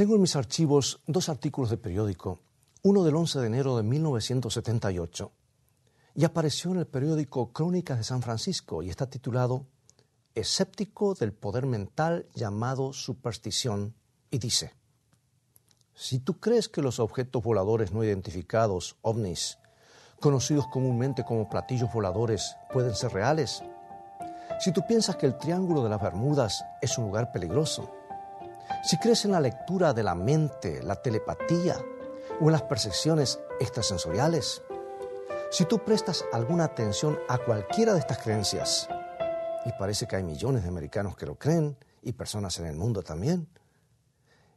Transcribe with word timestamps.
Tengo 0.00 0.14
en 0.14 0.22
mis 0.22 0.34
archivos 0.34 1.02
dos 1.06 1.28
artículos 1.28 1.68
de 1.68 1.76
periódico, 1.76 2.38
uno 2.82 3.04
del 3.04 3.16
11 3.16 3.38
de 3.40 3.46
enero 3.48 3.76
de 3.76 3.82
1978 3.82 5.30
y 6.14 6.24
apareció 6.24 6.70
en 6.70 6.78
el 6.78 6.86
periódico 6.86 7.52
Crónicas 7.52 7.98
de 7.98 8.04
San 8.04 8.22
Francisco 8.22 8.82
y 8.82 8.88
está 8.88 9.10
titulado 9.10 9.66
Escéptico 10.34 11.12
del 11.12 11.34
poder 11.34 11.66
mental 11.66 12.26
llamado 12.34 12.94
superstición 12.94 13.94
y 14.30 14.38
dice, 14.38 14.72
si 15.94 16.18
tú 16.18 16.40
crees 16.40 16.70
que 16.70 16.80
los 16.80 16.98
objetos 16.98 17.42
voladores 17.42 17.92
no 17.92 18.02
identificados, 18.02 18.96
ovnis, 19.02 19.58
conocidos 20.18 20.66
comúnmente 20.68 21.26
como 21.26 21.50
platillos 21.50 21.92
voladores, 21.92 22.56
pueden 22.72 22.94
ser 22.94 23.12
reales, 23.12 23.62
si 24.60 24.72
tú 24.72 24.80
piensas 24.88 25.16
que 25.16 25.26
el 25.26 25.36
Triángulo 25.36 25.84
de 25.84 25.90
las 25.90 26.00
Bermudas 26.00 26.64
es 26.80 26.96
un 26.96 27.04
lugar 27.04 27.32
peligroso, 27.32 27.99
si 28.82 28.98
crees 28.98 29.24
en 29.24 29.32
la 29.32 29.40
lectura 29.40 29.92
de 29.92 30.02
la 30.02 30.14
mente, 30.14 30.82
la 30.82 30.96
telepatía 30.96 31.76
o 32.40 32.46
en 32.46 32.52
las 32.52 32.62
percepciones 32.62 33.40
extrasensoriales, 33.60 34.62
si 35.50 35.64
tú 35.64 35.84
prestas 35.84 36.24
alguna 36.32 36.64
atención 36.64 37.18
a 37.28 37.38
cualquiera 37.38 37.92
de 37.92 37.98
estas 37.98 38.18
creencias, 38.18 38.88
y 39.66 39.72
parece 39.78 40.06
que 40.06 40.16
hay 40.16 40.22
millones 40.22 40.62
de 40.62 40.68
americanos 40.68 41.16
que 41.16 41.26
lo 41.26 41.36
creen 41.36 41.76
y 42.02 42.12
personas 42.12 42.58
en 42.58 42.66
el 42.66 42.76
mundo 42.76 43.02
también, 43.02 43.48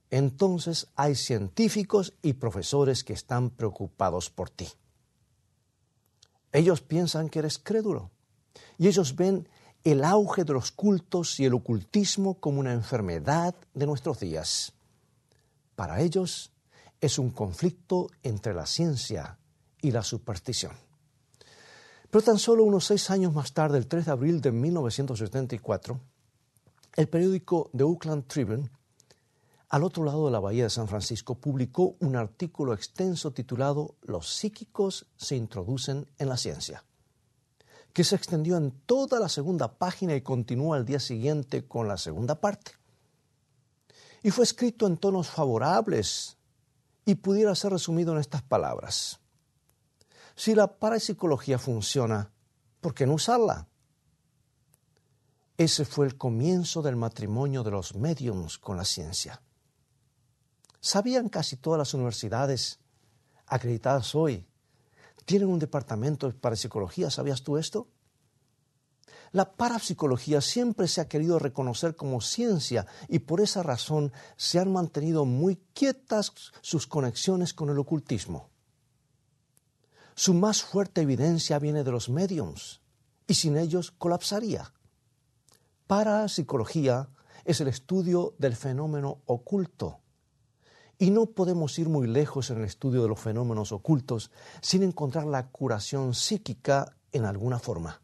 entonces 0.09 0.88
hay 0.95 1.16
científicos 1.16 2.13
y 2.21 2.33
profesores 2.33 3.03
que 3.03 3.13
están 3.13 3.49
preocupados 3.49 4.29
por 4.29 4.49
ti. 4.49 4.67
Ellos 6.51 6.81
piensan 6.81 7.29
que 7.29 7.39
eres 7.39 7.57
crédulo 7.57 8.11
y 8.77 8.88
ellos 8.88 9.16
ven 9.16 9.49
el 9.83 10.03
auge 10.05 10.45
de 10.45 10.53
los 10.53 10.71
cultos 10.71 11.39
y 11.39 11.45
el 11.45 11.53
ocultismo 11.53 12.35
como 12.35 12.59
una 12.59 12.73
enfermedad 12.73 13.53
de 13.73 13.85
nuestros 13.85 14.19
días. 14.19 14.73
Para 15.75 16.01
ellos 16.01 16.51
es 17.01 17.19
un 17.19 17.31
conflicto 17.31 18.07
entre 18.23 18.53
la 18.53 18.65
ciencia 18.65 19.37
y 19.81 19.91
la 19.91 20.03
superstición. 20.03 20.71
Pero 22.09 22.23
tan 22.23 22.39
solo 22.39 22.63
unos 22.63 22.85
seis 22.85 23.09
años 23.09 23.33
más 23.33 23.53
tarde, 23.53 23.77
el 23.77 23.87
3 23.87 24.05
de 24.05 24.11
abril 24.11 24.39
de 24.39 24.51
1974, 24.51 25.99
el 26.95 27.09
periódico 27.09 27.69
The 27.75 27.83
Oakland 27.83 28.27
Tribune, 28.27 28.69
al 29.67 29.83
otro 29.83 30.03
lado 30.05 30.27
de 30.27 30.31
la 30.31 30.39
bahía 30.39 30.63
de 30.63 30.69
San 30.69 30.87
Francisco, 30.87 31.35
publicó 31.35 31.95
un 31.99 32.15
artículo 32.15 32.73
extenso 32.73 33.31
titulado 33.31 33.95
Los 34.03 34.29
psíquicos 34.29 35.07
se 35.17 35.35
introducen 35.35 36.07
en 36.19 36.29
la 36.29 36.37
ciencia, 36.37 36.85
que 37.94 38.03
se 38.03 38.16
extendió 38.16 38.58
en 38.58 38.72
toda 38.72 39.19
la 39.19 39.30
segunda 39.30 39.77
página 39.77 40.16
y 40.16 40.22
continuó 40.22 40.73
al 40.73 40.83
día 40.83 40.99
siguiente 40.99 41.67
con 41.67 41.88
la 41.88 41.97
segunda 41.97 42.41
parte. 42.41 42.72
Y 44.23 44.31
fue 44.31 44.44
escrito 44.44 44.88
en 44.88 44.97
tonos 44.97 45.30
favorables 45.30 46.38
y 47.05 47.16
pudiera 47.16 47.53
ser 47.53 47.72
resumido 47.72 48.13
en 48.13 48.19
estas 48.19 48.41
palabras. 48.41 49.19
Si 50.35 50.55
la 50.55 50.67
parapsicología 50.67 51.59
funciona, 51.59 52.31
¿por 52.81 52.95
qué 52.95 53.05
no 53.05 53.13
usarla? 53.13 53.67
Ese 55.57 55.85
fue 55.85 56.07
el 56.07 56.17
comienzo 56.17 56.81
del 56.81 56.95
matrimonio 56.95 57.63
de 57.63 57.72
los 57.72 57.94
mediums 57.94 58.57
con 58.57 58.75
la 58.75 58.85
ciencia. 58.85 59.41
¿Sabían 60.80 61.30
casi 61.30 61.57
todas 61.57 61.78
las 61.78 61.94
universidades 61.94 62.80
acreditadas 63.46 64.16
hoy 64.16 64.47
tienen 65.25 65.47
un 65.47 65.59
departamento 65.59 66.28
de 66.28 66.34
parapsicología? 66.34 67.09
¿Sabías 67.09 67.44
tú 67.44 67.57
esto? 67.57 67.88
La 69.33 69.51
parapsicología 69.51 70.41
siempre 70.41 70.88
se 70.88 71.01
ha 71.01 71.07
querido 71.07 71.39
reconocer 71.39 71.95
como 71.95 72.21
ciencia 72.21 72.85
y 73.09 73.17
por 73.17 73.41
esa 73.41 73.63
razón 73.63 74.13
se 74.38 74.59
han 74.59 74.71
mantenido 74.71 75.25
muy 75.25 75.55
quietas 75.73 76.31
sus 76.61 76.85
conexiones 76.85 77.55
con 77.55 77.72
el 77.72 77.79
ocultismo. 77.79 78.51
Su 80.13 80.35
más 80.35 80.61
fuerte 80.61 81.01
evidencia 81.01 81.57
viene 81.57 81.83
de 81.83 81.91
los 81.91 82.09
mediums 82.09 82.81
y 83.25 83.33
sin 83.33 83.57
ellos 83.57 83.89
colapsaría. 83.89 84.72
Parapsicología 85.88 87.09
es 87.43 87.59
el 87.59 87.69
estudio 87.69 88.35
del 88.38 88.55
fenómeno 88.55 89.23
oculto. 89.25 90.01
Y 90.99 91.09
no 91.09 91.25
podemos 91.25 91.79
ir 91.79 91.89
muy 91.89 92.05
lejos 92.05 92.51
en 92.51 92.59
el 92.59 92.66
estudio 92.66 93.01
de 93.01 93.07
los 93.07 93.19
fenómenos 93.19 93.72
ocultos 93.72 94.29
sin 94.61 94.83
encontrar 94.83 95.25
la 95.25 95.47
curación 95.47 96.13
psíquica 96.13 96.95
en 97.11 97.25
alguna 97.25 97.57
forma. 97.57 98.03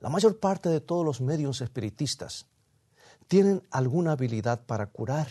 La 0.00 0.08
mayor 0.08 0.38
parte 0.38 0.68
de 0.68 0.80
todos 0.80 1.04
los 1.04 1.20
medios 1.20 1.60
espiritistas 1.60 2.46
tienen 3.28 3.62
alguna 3.70 4.12
habilidad 4.12 4.64
para 4.66 4.86
curar 4.86 5.28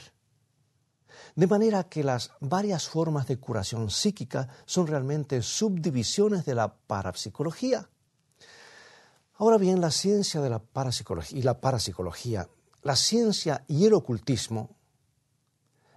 de 1.36 1.48
manera 1.48 1.84
que 1.86 2.04
las 2.04 2.32
varias 2.40 2.88
formas 2.88 3.28
de 3.28 3.38
curación 3.38 3.90
psíquica 3.90 4.50
son 4.66 4.88
realmente 4.88 5.42
subdivisiones 5.42 6.46
de 6.46 6.56
la 6.56 6.74
parapsicología. 6.74 7.90
Ahora 9.36 9.58
bien, 9.58 9.80
la 9.80 9.92
ciencia 9.92 10.42
de 10.42 10.50
la 10.50 10.60
parapsicología 10.60 11.40
y 11.40 11.44
la 11.44 11.60
parapsicología, 11.60 12.50
la 12.84 12.96
ciencia 12.96 13.64
y 13.68 13.86
el 13.86 13.94
ocultismo, 13.94 14.76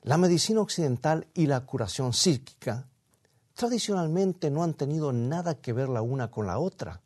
la 0.02 0.16
medicina 0.16 0.60
occidental 0.60 1.26
y 1.34 1.46
la 1.46 1.64
curación 1.66 2.12
psíquica, 2.12 2.88
tradicionalmente 3.54 4.50
no 4.50 4.62
han 4.62 4.74
tenido 4.74 5.12
nada 5.12 5.56
que 5.56 5.72
ver 5.72 5.88
la 5.88 6.02
una 6.02 6.30
con 6.30 6.46
la 6.46 6.58
otra. 6.58 7.01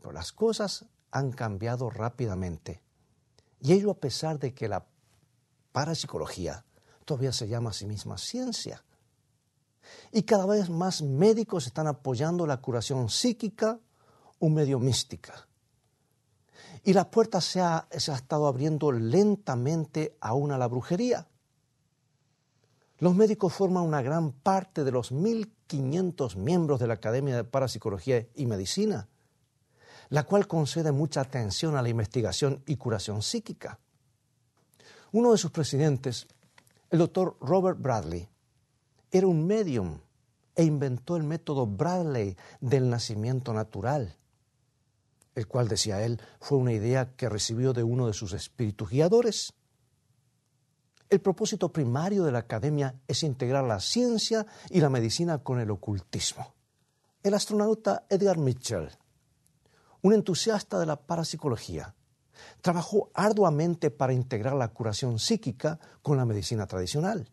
Pero 0.00 0.12
las 0.12 0.32
cosas 0.32 0.86
han 1.10 1.30
cambiado 1.32 1.90
rápidamente. 1.90 2.82
Y 3.60 3.72
ello 3.72 3.90
a 3.90 3.98
pesar 3.98 4.38
de 4.38 4.54
que 4.54 4.68
la 4.68 4.86
parapsicología 5.72 6.64
todavía 7.04 7.32
se 7.32 7.48
llama 7.48 7.70
a 7.70 7.74
sí 7.74 7.86
misma 7.86 8.16
ciencia. 8.16 8.82
Y 10.12 10.22
cada 10.22 10.46
vez 10.46 10.70
más 10.70 11.02
médicos 11.02 11.66
están 11.66 11.86
apoyando 11.86 12.46
la 12.46 12.60
curación 12.60 13.08
psíquica 13.08 13.80
o 14.38 14.48
medio 14.48 14.78
mística. 14.78 15.48
Y 16.82 16.92
la 16.92 17.10
puerta 17.10 17.40
se 17.40 17.60
ha, 17.60 17.86
se 17.90 18.10
ha 18.12 18.16
estado 18.16 18.46
abriendo 18.46 18.90
lentamente 18.92 20.16
aún 20.20 20.52
a 20.52 20.58
la 20.58 20.66
brujería. 20.66 21.28
Los 22.98 23.14
médicos 23.14 23.52
forman 23.52 23.84
una 23.84 24.02
gran 24.02 24.32
parte 24.32 24.84
de 24.84 24.92
los 24.92 25.12
1.500 25.12 26.36
miembros 26.36 26.80
de 26.80 26.86
la 26.86 26.94
Academia 26.94 27.36
de 27.36 27.44
Parapsicología 27.44 28.26
y 28.34 28.46
Medicina, 28.46 29.08
la 30.10 30.24
cual 30.24 30.46
concede 30.46 30.92
mucha 30.92 31.22
atención 31.22 31.76
a 31.76 31.82
la 31.82 31.88
investigación 31.88 32.62
y 32.66 32.76
curación 32.76 33.22
psíquica. 33.22 33.78
Uno 35.12 35.32
de 35.32 35.38
sus 35.38 35.50
presidentes, 35.50 36.26
el 36.90 36.98
doctor 36.98 37.36
Robert 37.40 37.80
Bradley 37.80 38.28
era 39.10 39.26
un 39.26 39.46
medium 39.46 39.98
e 40.54 40.64
inventó 40.64 41.16
el 41.16 41.22
método 41.22 41.66
Bradley 41.66 42.36
del 42.60 42.90
nacimiento 42.90 43.52
natural, 43.54 44.16
el 45.34 45.46
cual, 45.46 45.68
decía 45.68 46.04
él, 46.04 46.20
fue 46.40 46.58
una 46.58 46.72
idea 46.72 47.14
que 47.14 47.28
recibió 47.28 47.72
de 47.72 47.84
uno 47.84 48.08
de 48.08 48.12
sus 48.12 48.32
espíritus 48.32 48.90
guiadores. 48.90 49.52
El 51.08 51.20
propósito 51.20 51.72
primario 51.72 52.24
de 52.24 52.32
la 52.32 52.40
academia 52.40 52.94
es 53.06 53.22
integrar 53.22 53.64
la 53.64 53.80
ciencia 53.80 54.46
y 54.70 54.80
la 54.80 54.90
medicina 54.90 55.38
con 55.38 55.60
el 55.60 55.70
ocultismo. 55.70 56.54
El 57.22 57.34
astronauta 57.34 58.06
Edgar 58.08 58.38
Mitchell, 58.38 58.90
un 60.02 60.14
entusiasta 60.14 60.78
de 60.78 60.86
la 60.86 60.96
parapsicología, 60.96 61.94
Trabajó 62.60 63.10
arduamente 63.14 63.90
para 63.90 64.12
integrar 64.12 64.54
la 64.54 64.68
curación 64.68 65.18
psíquica 65.18 65.78
con 66.02 66.16
la 66.16 66.24
medicina 66.24 66.66
tradicional. 66.66 67.28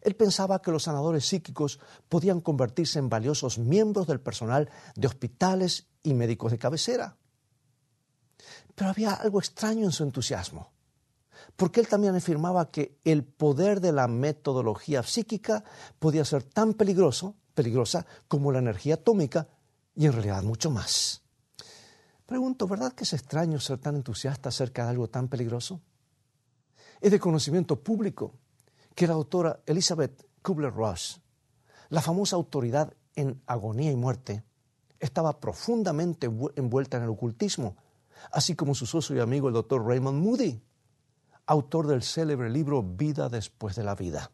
Él 0.00 0.16
pensaba 0.16 0.62
que 0.62 0.70
los 0.70 0.84
sanadores 0.84 1.26
psíquicos 1.26 1.78
podían 2.08 2.40
convertirse 2.40 2.98
en 2.98 3.08
valiosos 3.08 3.58
miembros 3.58 4.06
del 4.06 4.20
personal 4.20 4.70
de 4.94 5.06
hospitales 5.06 5.88
y 6.02 6.14
médicos 6.14 6.52
de 6.52 6.58
cabecera. 6.58 7.16
Pero 8.74 8.90
había 8.90 9.12
algo 9.12 9.40
extraño 9.40 9.84
en 9.84 9.92
su 9.92 10.04
entusiasmo, 10.04 10.72
porque 11.56 11.80
él 11.80 11.88
también 11.88 12.14
afirmaba 12.14 12.70
que 12.70 12.98
el 13.04 13.24
poder 13.24 13.82
de 13.82 13.92
la 13.92 14.08
metodología 14.08 15.02
psíquica 15.02 15.64
podía 15.98 16.24
ser 16.24 16.44
tan 16.44 16.72
peligroso, 16.72 17.34
peligrosa 17.52 18.06
como 18.26 18.52
la 18.52 18.60
energía 18.60 18.94
atómica 18.94 19.48
y 19.94 20.06
en 20.06 20.12
realidad 20.12 20.42
mucho 20.42 20.70
más. 20.70 21.22
Pregunto, 22.26 22.68
¿verdad 22.68 22.92
que 22.92 23.04
es 23.04 23.12
extraño 23.12 23.58
ser 23.58 23.78
tan 23.78 23.96
entusiasta 23.96 24.50
acerca 24.50 24.84
de 24.84 24.90
algo 24.90 25.08
tan 25.08 25.28
peligroso? 25.28 25.80
Es 27.00 27.10
de 27.10 27.18
conocimiento 27.18 27.82
público 27.82 28.34
que 28.94 29.06
la 29.06 29.14
autora 29.14 29.60
Elizabeth 29.66 30.26
Kubler-Ross, 30.42 31.20
la 31.88 32.00
famosa 32.00 32.36
autoridad 32.36 32.94
en 33.16 33.42
agonía 33.46 33.90
y 33.90 33.96
muerte, 33.96 34.44
estaba 35.00 35.40
profundamente 35.40 36.30
envuelta 36.56 36.98
en 36.98 37.04
el 37.04 37.08
ocultismo, 37.08 37.76
así 38.30 38.54
como 38.54 38.74
su 38.74 38.86
socio 38.86 39.16
y 39.16 39.20
amigo 39.20 39.48
el 39.48 39.54
doctor 39.54 39.84
Raymond 39.84 40.22
Moody, 40.22 40.62
autor 41.46 41.88
del 41.88 42.02
célebre 42.02 42.48
libro 42.48 42.82
Vida 42.82 43.28
después 43.28 43.74
de 43.74 43.82
la 43.82 43.94
vida. 43.94 44.30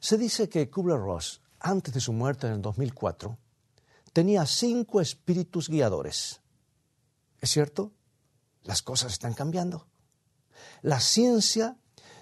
Se 0.00 0.16
dice 0.16 0.48
que 0.48 0.70
Kubler-Ross, 0.70 1.42
antes 1.60 1.92
de 1.92 2.00
su 2.00 2.12
muerte 2.12 2.46
en 2.46 2.54
el 2.54 2.62
2004, 2.62 3.36
tenía 4.16 4.46
cinco 4.46 5.02
espíritus 5.02 5.68
guiadores 5.68 6.40
¿Es 7.38 7.50
cierto? 7.50 7.92
Las 8.62 8.80
cosas 8.80 9.12
están 9.12 9.34
cambiando. 9.34 9.88
La 10.80 11.00
ciencia 11.00 11.76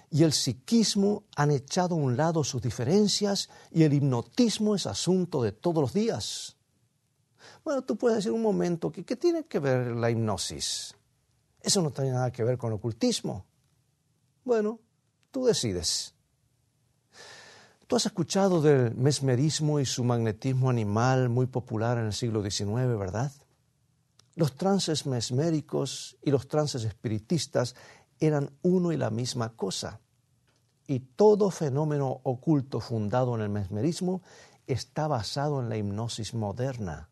y 0.09 0.23
el 0.23 0.33
psiquismo 0.33 1.23
han 1.37 1.51
echado 1.51 1.95
a 1.95 1.97
un 1.97 2.17
lado 2.17 2.43
sus 2.43 2.61
diferencias 2.61 3.49
y 3.71 3.83
el 3.83 3.93
hipnotismo 3.93 4.75
es 4.75 4.87
asunto 4.87 5.41
de 5.41 5.53
todos 5.53 5.81
los 5.81 5.93
días. 5.93 6.57
Bueno, 7.63 7.81
tú 7.85 7.95
puedes 7.95 8.17
decir 8.17 8.33
un 8.33 8.41
momento 8.41 8.91
que 8.91 9.05
¿qué 9.05 9.15
tiene 9.15 9.45
que 9.45 9.59
ver 9.59 9.95
la 9.95 10.11
hipnosis? 10.11 10.95
Eso 11.61 11.81
no 11.81 11.91
tiene 11.91 12.11
nada 12.11 12.29
que 12.29 12.43
ver 12.43 12.57
con 12.57 12.73
ocultismo. 12.73 13.45
Bueno, 14.43 14.81
tú 15.31 15.45
decides. 15.45 16.14
Tú 17.87 17.95
has 17.95 18.05
escuchado 18.07 18.61
del 18.61 18.95
mesmerismo 18.95 19.79
y 19.79 19.85
su 19.85 20.03
magnetismo 20.03 20.71
animal 20.71 21.29
muy 21.29 21.45
popular 21.45 21.99
en 21.99 22.07
el 22.07 22.13
siglo 22.13 22.41
XIX, 22.41 22.97
¿verdad? 22.97 23.31
Los 24.33 24.55
trances 24.55 25.05
mesméricos 25.05 26.17
y 26.23 26.31
los 26.31 26.47
trances 26.47 26.83
espiritistas 26.83 27.75
eran 28.19 28.49
uno 28.63 28.91
y 28.91 28.97
la 28.97 29.11
misma 29.11 29.55
cosa. 29.55 30.01
Y 30.87 30.99
todo 30.99 31.51
fenómeno 31.51 32.21
oculto 32.23 32.79
fundado 32.79 33.35
en 33.35 33.41
el 33.41 33.49
mesmerismo 33.49 34.23
está 34.65 35.07
basado 35.07 35.61
en 35.61 35.69
la 35.69 35.77
hipnosis 35.77 36.33
moderna. 36.33 37.09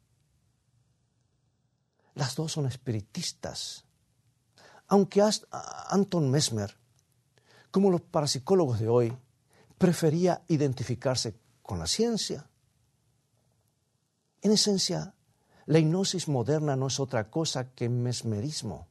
Las 2.15 2.35
dos 2.35 2.51
son 2.51 2.65
espiritistas. 2.65 3.85
Aunque 4.87 5.23
Anton 5.89 6.29
Mesmer, 6.29 6.75
como 7.71 7.91
los 7.91 8.01
parapsicólogos 8.01 8.79
de 8.79 8.89
hoy, 8.89 9.17
prefería 9.83 10.41
identificarse 10.47 11.35
con 11.61 11.77
la 11.77 11.87
ciencia. 11.87 12.49
En 14.41 14.53
esencia, 14.53 15.13
la 15.65 15.77
hipnosis 15.77 16.29
moderna 16.29 16.77
no 16.77 16.87
es 16.87 17.01
otra 17.01 17.29
cosa 17.29 17.73
que 17.73 17.89
mesmerismo. 17.89 18.87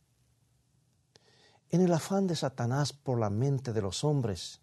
En 1.70 1.80
el 1.80 1.94
afán 1.94 2.26
de 2.26 2.36
Satanás 2.36 2.92
por 2.92 3.18
la 3.18 3.30
mente 3.30 3.72
de 3.72 3.80
los 3.80 4.04
hombres, 4.04 4.60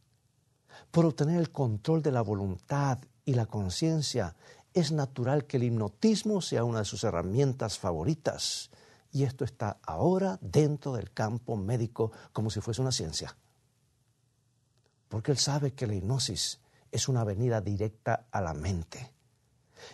por 0.92 1.08
obtener 1.08 1.40
el 1.40 1.52
control 1.52 2.04
de 2.04 2.12
la 2.12 2.22
voluntad 2.22 3.00
y 3.26 3.34
la 3.34 3.48
conciencia, 3.48 4.36
es 4.76 4.92
natural 4.92 5.46
que 5.48 5.58
el 5.58 5.64
hipnotismo 5.64 6.42
sea 6.42 6.64
una 6.64 6.78
de 6.78 6.86
sus 6.86 7.04
herramientas 7.06 7.80
favoritas. 7.80 8.70
Y 9.12 9.24
esto 9.24 9.46
está 9.46 9.80
ahora 9.82 10.38
dentro 10.42 10.94
del 10.94 11.12
campo 11.12 11.58
médico 11.58 12.12
como 12.34 12.52
si 12.52 12.62
fuese 12.62 12.82
una 12.82 12.92
ciencia 12.92 13.36
porque 15.10 15.32
él 15.32 15.38
sabe 15.38 15.74
que 15.74 15.88
la 15.88 15.96
hipnosis 15.96 16.62
es 16.92 17.10
una 17.10 17.24
venida 17.24 17.60
directa 17.60 18.28
a 18.32 18.42
la 18.42 18.54
mente. 18.54 19.12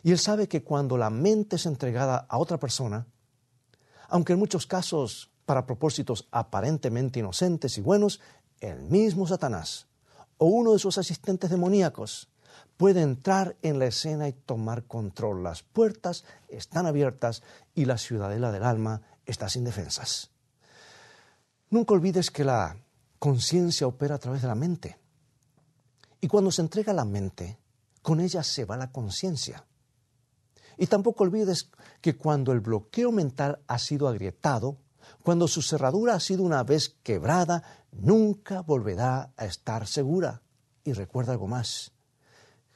Y 0.04 0.12
él 0.12 0.20
sabe 0.20 0.48
que 0.48 0.64
cuando 0.64 0.98
la 0.98 1.10
mente 1.10 1.56
es 1.56 1.66
entregada 1.66 2.26
a 2.30 2.38
otra 2.38 2.60
persona, 2.60 3.08
aunque 4.10 4.34
en 4.34 4.40
muchos 4.40 4.68
casos 4.68 5.32
para 5.46 5.66
propósitos 5.66 6.28
aparentemente 6.32 7.20
inocentes 7.20 7.78
y 7.78 7.82
buenos, 7.82 8.20
el 8.60 8.82
mismo 8.82 9.28
Satanás 9.28 9.88
o 10.38 10.48
uno 10.48 10.74
de 10.74 10.80
sus 10.80 10.98
asistentes 10.98 11.50
demoníacos 11.50 12.30
puede 12.78 13.02
entrar 13.02 13.56
en 13.62 13.80
la 13.80 13.86
escena 13.86 14.28
y 14.28 14.34
tomar 14.34 14.84
control. 14.84 15.44
Las 15.44 15.64
puertas 15.64 16.26
están 16.50 16.86
abiertas 16.86 17.42
y 17.74 17.86
la 17.86 17.98
ciudadela 17.98 18.52
del 18.52 18.64
alma 18.64 19.02
está 19.26 19.50
sin 19.50 19.64
defensas. 19.64 20.32
Nunca 21.70 21.94
olvides 21.94 22.32
que 22.32 22.44
la 22.44 22.78
conciencia 23.20 23.88
opera 23.88 24.16
a 24.16 24.20
través 24.20 24.42
de 24.42 24.48
la 24.48 24.56
mente. 24.56 24.98
Y 26.22 26.28
cuando 26.28 26.52
se 26.52 26.62
entrega 26.62 26.94
la 26.94 27.06
mente, 27.06 27.58
con 28.02 28.20
ella 28.20 28.44
se 28.44 28.66
va 28.66 28.78
la 28.78 28.92
conciencia. 28.92 29.66
Y 30.78 30.88
tampoco 30.88 31.24
olvides 31.24 31.72
que 32.02 32.16
cuando 32.16 32.52
el 32.52 32.60
bloqueo 32.60 33.12
mental 33.12 33.60
ha 33.68 33.80
sido 33.80 34.08
agrietado, 34.08 34.78
cuando 35.24 35.48
su 35.48 35.62
cerradura 35.62 36.16
ha 36.16 36.20
sido 36.20 36.44
una 36.44 36.64
vez 36.64 36.90
quebrada, 37.04 37.64
nunca 37.92 38.62
volverá 38.62 39.32
a 39.38 39.46
estar 39.46 39.88
segura. 39.88 40.42
Y 40.84 40.94
recuerda 40.94 41.34
algo 41.34 41.48
más. 41.48 41.92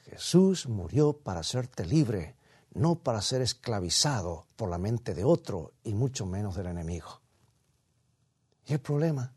Jesús 0.06 0.68
murió 0.68 1.14
para 1.14 1.42
hacerte 1.42 1.86
libre, 1.86 2.36
no 2.74 2.96
para 2.96 3.22
ser 3.22 3.42
esclavizado 3.42 4.48
por 4.56 4.70
la 4.70 4.78
mente 4.78 5.14
de 5.14 5.24
otro 5.24 5.74
y 5.84 5.94
mucho 5.94 6.26
menos 6.26 6.56
del 6.56 6.68
enemigo. 6.68 7.22
Y 8.66 8.74
el 8.74 8.80
problema 8.80 9.34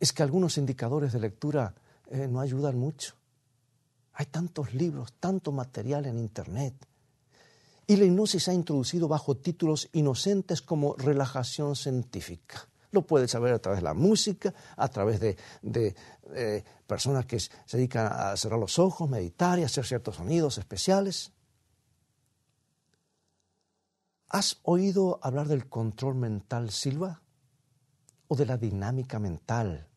es 0.00 0.12
que 0.12 0.22
algunos 0.22 0.58
indicadores 0.58 1.12
de 1.12 1.20
lectura 1.20 1.74
eh, 2.10 2.28
no 2.28 2.40
ayudan 2.40 2.78
mucho. 2.78 3.14
Hay 4.14 4.26
tantos 4.26 4.74
libros, 4.74 5.12
tanto 5.20 5.52
material 5.52 6.06
en 6.06 6.18
Internet. 6.18 6.74
Y 7.86 7.96
la 7.96 8.04
hipnosis 8.04 8.44
se 8.44 8.50
ha 8.50 8.54
introducido 8.54 9.08
bajo 9.08 9.36
títulos 9.36 9.88
inocentes 9.92 10.60
como 10.60 10.94
relajación 10.96 11.76
científica. 11.76 12.68
Lo 12.90 13.02
puedes 13.02 13.30
saber 13.30 13.52
a 13.52 13.58
través 13.58 13.80
de 13.80 13.84
la 13.84 13.94
música, 13.94 14.54
a 14.76 14.88
través 14.88 15.20
de, 15.20 15.36
de 15.62 15.94
personas 16.86 17.26
que 17.26 17.38
se 17.38 17.76
dedican 17.76 18.10
a 18.10 18.36
cerrar 18.36 18.58
los 18.58 18.78
ojos, 18.78 19.08
meditar 19.08 19.58
y 19.58 19.62
hacer 19.62 19.84
ciertos 19.84 20.16
sonidos 20.16 20.58
especiales. 20.58 21.32
¿Has 24.28 24.58
oído 24.62 25.20
hablar 25.22 25.48
del 25.48 25.68
control 25.68 26.14
mental 26.14 26.70
Silva? 26.70 27.22
¿O 28.26 28.36
de 28.36 28.46
la 28.46 28.58
dinámica 28.58 29.18
mental 29.18 29.87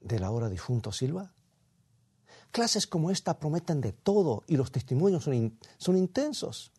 del 0.00 0.24
ahora 0.24 0.48
difunto 0.48 0.92
Silva? 0.92 1.32
Clases 2.50 2.86
como 2.86 3.10
esta 3.10 3.38
prometen 3.38 3.80
de 3.80 3.92
todo 3.92 4.42
y 4.46 4.56
los 4.56 4.72
testimonios 4.72 5.24
son, 5.24 5.96
intensos. 5.96 6.72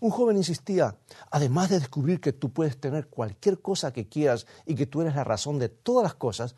Un 0.00 0.10
joven 0.10 0.36
insistía, 0.36 0.98
además 1.30 1.70
de 1.70 1.80
descubrir 1.80 2.20
que 2.20 2.32
tú 2.32 2.52
puedes 2.52 2.78
tener 2.80 3.08
cualquier 3.08 3.60
cosa 3.60 3.92
que 3.92 4.08
quieras 4.08 4.46
y 4.66 4.74
que 4.74 4.86
tú 4.86 5.00
eres 5.00 5.14
la 5.14 5.24
razón 5.24 5.58
de 5.58 5.68
todas 5.68 6.02
las 6.02 6.14
cosas, 6.14 6.54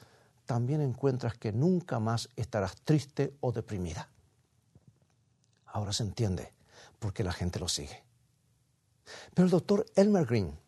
también 0.46 0.80
encuentras 0.80 1.34
que 1.38 1.52
nunca 1.52 1.98
más 1.98 2.28
estarás 2.36 2.76
triste 2.82 3.36
o 3.40 3.52
deprimida. 3.52 4.10
Ahora 5.66 5.92
se 5.92 6.02
entiende 6.02 6.52
por 6.98 7.12
qué 7.12 7.24
la 7.24 7.32
gente 7.32 7.58
lo 7.58 7.68
sigue. 7.68 8.04
Pero 9.34 9.46
el 9.46 9.50
doctor 9.50 9.86
Elmer 9.96 10.26
Green, 10.26 10.58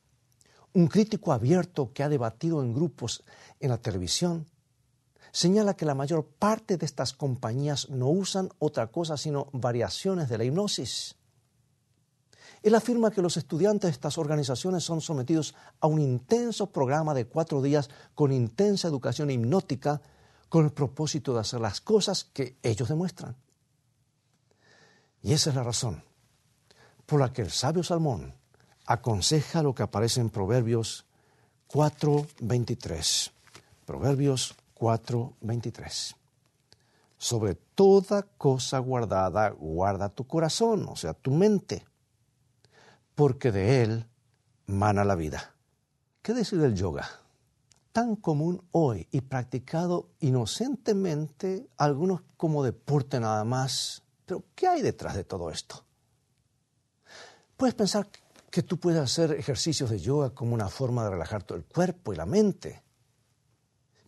un 0.73 0.89
crítico 0.89 1.33
abierto 1.33 1.93
que 1.93 2.03
ha 2.03 2.09
debatido 2.09 2.63
en 2.63 2.75
grupos 2.75 3.25
en 3.61 3.71
la 3.71 3.79
televisión, 3.79 4.47
señala 5.35 5.75
que 5.75 5.85
la 5.85 5.97
mayor 5.97 6.25
parte 6.25 6.77
de 6.77 6.87
estas 6.87 7.13
compañías 7.13 7.91
no 7.91 8.09
usan 8.09 8.51
otra 8.61 8.87
cosa 8.87 9.17
sino 9.17 9.49
variaciones 9.53 10.29
de 10.29 10.39
la 10.39 10.45
hipnosis. 10.45 11.17
Él 12.63 12.75
afirma 12.77 13.11
que 13.11 13.21
los 13.21 13.37
estudiantes 13.37 13.89
de 13.89 13.93
estas 13.93 14.17
organizaciones 14.17 14.85
son 14.85 15.01
sometidos 15.01 15.57
a 15.81 15.89
un 15.89 16.01
intenso 16.01 16.69
programa 16.69 17.15
de 17.15 17.27
cuatro 17.27 17.61
días 17.61 17.91
con 18.15 18.33
intensa 18.33 18.87
educación 18.87 19.29
hipnótica 19.29 20.01
con 20.49 20.67
el 20.67 20.73
propósito 20.73 21.35
de 21.35 21.41
hacer 21.41 21.61
las 21.61 21.81
cosas 21.81 22.25
que 22.25 22.57
ellos 22.63 22.89
demuestran. 22.89 23.37
Y 25.21 25.33
esa 25.33 25.51
es 25.51 25.57
la 25.57 25.65
razón 25.65 26.05
por 27.07 27.19
la 27.19 27.33
que 27.33 27.43
el 27.43 27.51
sabio 27.51 27.83
Salmón 27.83 28.35
aconseja 28.87 29.65
lo 29.65 29.75
que 29.75 29.83
aparece 29.83 30.21
en 30.21 30.31
Proverbios 30.31 31.07
4:23. 31.67 33.33
Proverbios 33.85 34.55
4:23. 34.85 36.15
Sobre 37.17 37.55
toda 37.55 38.23
cosa 38.37 38.79
guardada, 38.81 39.49
guarda 39.49 40.11
tu 40.11 40.27
corazón, 40.27 40.87
o 40.91 40.95
sea, 40.95 41.15
tu 41.15 41.31
mente, 41.31 41.87
porque 43.15 43.51
de 43.51 43.83
él 43.83 44.07
mana 44.67 45.05
la 45.05 45.15
vida. 45.15 45.55
¿Qué 46.21 46.35
decir 46.35 46.61
del 46.61 46.75
yoga? 46.75 47.09
Tan 47.93 48.17
común 48.17 48.63
hoy 48.73 49.09
y 49.11 49.23
practicado 49.23 50.11
inocentemente, 50.21 51.67
algunos 51.79 52.21
como 52.37 52.63
deporte 52.63 53.19
nada 53.21 53.45
más. 53.45 54.03
Pero 54.27 54.45
¿qué 54.55 54.69
hay 54.69 54.83
detrás 54.83 55.15
de 55.15 55.25
todo 55.25 55.51
esto? 55.51 55.83
Puedes 57.57 57.75
pensar 57.75 58.07
que 58.51 58.63
tú 58.63 58.79
puedes 58.79 59.01
hacer 59.01 59.33
ejercicios 59.33 59.89
de 59.89 59.99
yoga 59.99 60.35
como 60.35 60.53
una 60.53 60.69
forma 60.69 61.05
de 61.05 61.11
relajar 61.11 61.43
todo 61.43 61.57
el 61.57 61.65
cuerpo 61.65 62.13
y 62.13 62.17
la 62.17 62.27
mente 62.27 62.84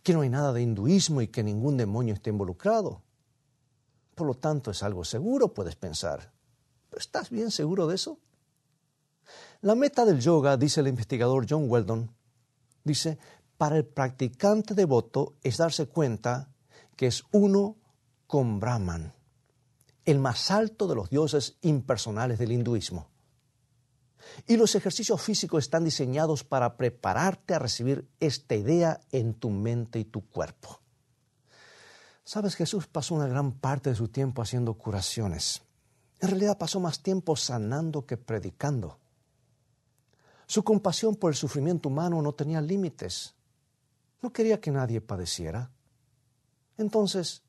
que 0.07 0.13
no 0.13 0.21
hay 0.21 0.29
nada 0.29 0.53
de 0.53 0.61
hinduismo 0.61 1.21
y 1.21 1.27
que 1.27 1.43
ningún 1.43 1.75
demonio 1.75 2.13
esté 2.13 2.29
involucrado. 2.29 3.03
Por 4.15 4.25
lo 4.25 4.35
tanto, 4.35 4.71
es 4.71 4.81
algo 4.81 5.03
seguro, 5.03 5.53
puedes 5.53 5.75
pensar. 5.75 6.31
¿Estás 6.95 7.29
bien 7.29 7.51
seguro 7.51 7.87
de 7.87 7.95
eso? 7.95 8.17
La 9.59 9.75
meta 9.75 10.05
del 10.05 10.21
yoga, 10.21 10.55
dice 10.55 10.79
el 10.79 10.87
investigador 10.87 11.45
John 11.49 11.69
Weldon, 11.69 12.09
dice, 12.85 13.17
para 13.57 13.75
el 13.75 13.85
practicante 13.85 14.75
devoto 14.75 15.35
es 15.43 15.57
darse 15.57 15.87
cuenta 15.87 16.53
que 16.95 17.07
es 17.07 17.25
uno 17.33 17.75
con 18.27 18.61
Brahman, 18.61 19.13
el 20.05 20.19
más 20.19 20.51
alto 20.51 20.87
de 20.87 20.95
los 20.95 21.09
dioses 21.09 21.57
impersonales 21.63 22.39
del 22.39 22.53
hinduismo. 22.53 23.09
Y 24.47 24.57
los 24.57 24.75
ejercicios 24.75 25.21
físicos 25.21 25.63
están 25.63 25.83
diseñados 25.83 26.43
para 26.43 26.77
prepararte 26.77 27.53
a 27.53 27.59
recibir 27.59 28.07
esta 28.19 28.55
idea 28.55 28.99
en 29.11 29.33
tu 29.33 29.49
mente 29.49 29.99
y 29.99 30.05
tu 30.05 30.27
cuerpo. 30.27 30.79
Sabes, 32.23 32.55
Jesús 32.55 32.87
pasó 32.87 33.15
una 33.15 33.27
gran 33.27 33.53
parte 33.53 33.89
de 33.89 33.95
su 33.95 34.09
tiempo 34.09 34.41
haciendo 34.41 34.73
curaciones. 34.73 35.61
En 36.19 36.29
realidad 36.29 36.57
pasó 36.57 36.79
más 36.79 37.01
tiempo 37.01 37.35
sanando 37.35 38.05
que 38.05 38.17
predicando. 38.17 38.99
Su 40.45 40.63
compasión 40.63 41.15
por 41.15 41.31
el 41.31 41.35
sufrimiento 41.35 41.89
humano 41.89 42.21
no 42.21 42.33
tenía 42.33 42.61
límites. 42.61 43.35
No 44.21 44.31
quería 44.31 44.59
que 44.59 44.71
nadie 44.71 45.01
padeciera. 45.01 45.69
Entonces, 46.77 47.43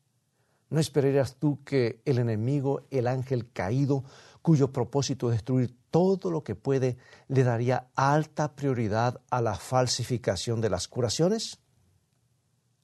¿no 0.68 0.80
esperarías 0.80 1.36
tú 1.36 1.62
que 1.64 2.02
el 2.04 2.18
enemigo, 2.18 2.86
el 2.90 3.06
ángel 3.06 3.50
caído, 3.52 4.04
cuyo 4.42 4.72
propósito 4.72 5.28
es 5.30 5.36
destruir 5.36 5.76
todo 5.90 6.30
lo 6.30 6.42
que 6.42 6.54
puede, 6.54 6.96
le 7.28 7.44
daría 7.44 7.88
alta 7.94 8.54
prioridad 8.54 9.20
a 9.30 9.40
la 9.40 9.54
falsificación 9.54 10.60
de 10.60 10.70
las 10.70 10.88
curaciones? 10.88 11.58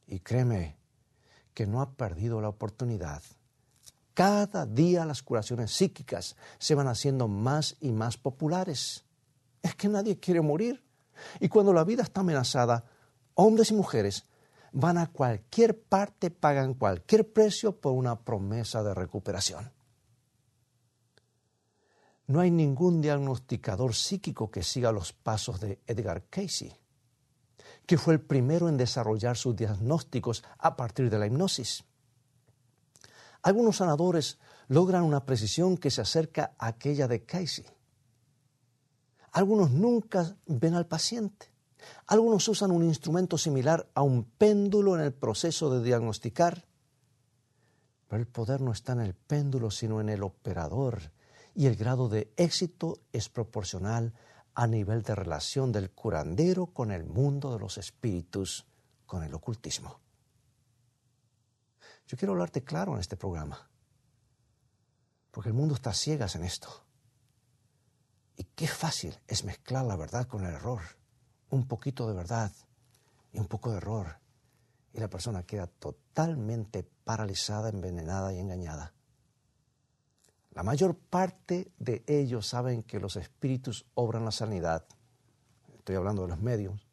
Y 0.06 0.20
créeme 0.20 0.76
que 1.54 1.66
no 1.66 1.80
ha 1.80 1.92
perdido 1.92 2.40
la 2.40 2.49
oportunidad. 2.49 3.23
Cada 4.14 4.64
día 4.64 5.04
las 5.04 5.23
curaciones 5.23 5.73
psíquicas 5.73 6.37
se 6.58 6.75
van 6.75 6.88
haciendo 6.88 7.26
más 7.26 7.76
y 7.80 7.90
más 7.92 8.16
populares. 8.16 9.04
Es 9.62 9.75
que 9.75 9.88
nadie 9.88 10.20
quiere 10.20 10.40
morir. 10.40 10.84
Y 11.40 11.49
cuando 11.49 11.73
la 11.73 11.84
vida 11.84 12.02
está 12.02 12.20
amenazada, 12.20 12.84
hombres 13.34 13.70
y 13.70 13.75
mujeres 13.75 14.25
van 14.73 14.99
a 14.99 15.11
cualquier 15.11 15.80
parte, 15.80 16.30
pagan 16.30 16.75
cualquier 16.75 17.32
precio 17.32 17.80
por 17.80 17.92
una 17.92 18.20
promesa 18.20 18.82
de 18.82 18.94
recuperación. 18.94 19.73
No 22.26 22.40
hay 22.40 22.50
ningún 22.50 23.02
diagnosticador 23.02 23.95
psíquico 23.95 24.50
que 24.50 24.62
siga 24.62 24.93
los 24.93 25.12
pasos 25.12 25.61
de 25.61 25.81
Edgar 25.87 26.25
Casey, 26.31 26.73
que 27.87 27.99
fue 27.99 28.14
el 28.14 28.21
primero 28.21 28.69
en 28.69 28.78
desarrollar 28.78 29.37
sus 29.37 29.54
diagnósticos 29.54 30.43
a 30.59 30.76
partir 30.76 31.11
de 31.11 31.19
la 31.19 31.26
hipnosis. 31.26 31.85
Algunos 33.43 33.76
sanadores 33.76 34.38
logran 34.69 35.02
una 35.02 35.26
precisión 35.26 35.76
que 35.76 35.90
se 35.90 36.00
acerca 36.00 36.54
a 36.59 36.69
aquella 36.69 37.09
de 37.09 37.25
Casey. 37.25 37.66
Algunos 39.33 39.71
nunca 39.71 40.37
ven 40.47 40.75
al 40.75 40.87
paciente. 40.87 41.50
Algunos 42.07 42.49
usan 42.49 42.71
un 42.71 42.85
instrumento 42.85 43.37
similar 43.37 43.90
a 43.95 44.00
un 44.00 44.25
péndulo 44.25 44.95
en 44.95 45.02
el 45.02 45.12
proceso 45.12 45.69
de 45.69 45.85
diagnosticar. 45.85 46.64
Pero 48.09 48.23
el 48.23 48.28
poder 48.28 48.62
no 48.62 48.73
está 48.73 48.93
en 48.93 49.00
el 49.00 49.14
péndulo, 49.14 49.71
sino 49.71 50.00
en 50.00 50.09
el 50.09 50.23
operador. 50.23 51.12
Y 51.54 51.66
el 51.66 51.76
grado 51.76 52.08
de 52.08 52.32
éxito 52.37 52.99
es 53.12 53.28
proporcional 53.28 54.12
a 54.54 54.66
nivel 54.66 55.02
de 55.02 55.14
relación 55.14 55.73
del 55.73 55.90
curandero 55.90 56.66
con 56.66 56.90
el 56.90 57.04
mundo 57.04 57.52
de 57.52 57.61
los 57.61 57.78
espíritus, 57.78 58.66
con 59.06 59.23
el 59.23 59.34
ocultismo. 59.34 60.00
Yo 62.06 62.16
quiero 62.16 62.32
hablarte 62.32 62.62
claro 62.62 62.94
en 62.94 63.00
este 63.00 63.16
programa, 63.16 63.70
porque 65.30 65.49
el 65.49 65.54
mundo 65.54 65.75
está 65.75 65.92
ciegas 65.92 66.34
en 66.37 66.44
esto. 66.44 66.68
Y 68.37 68.44
qué 68.44 68.66
fácil 68.66 69.18
es 69.26 69.44
mezclar 69.44 69.84
la 69.84 69.96
verdad 69.96 70.26
con 70.26 70.44
el 70.44 70.52
error 70.52 70.82
un 71.54 71.66
poquito 71.66 72.06
de 72.08 72.14
verdad 72.14 72.52
y 73.32 73.38
un 73.38 73.46
poco 73.46 73.70
de 73.70 73.78
error. 73.78 74.18
Y 74.92 75.00
la 75.00 75.08
persona 75.08 75.44
queda 75.44 75.66
totalmente 75.66 76.82
paralizada, 76.82 77.68
envenenada 77.68 78.32
y 78.32 78.38
engañada. 78.38 78.94
La 80.54 80.62
mayor 80.62 80.96
parte 80.96 81.73
de 81.78 82.04
ellos 82.06 82.46
saben 82.46 82.84
que 82.84 83.00
los 83.00 83.16
espíritus 83.16 83.84
obran 83.94 84.25
la 84.25 84.30
sanidad. 84.30 84.84
Estoy 85.76 85.96
hablando 85.96 86.23
de 86.23 86.28
los 86.28 86.40
medios. 86.40 86.87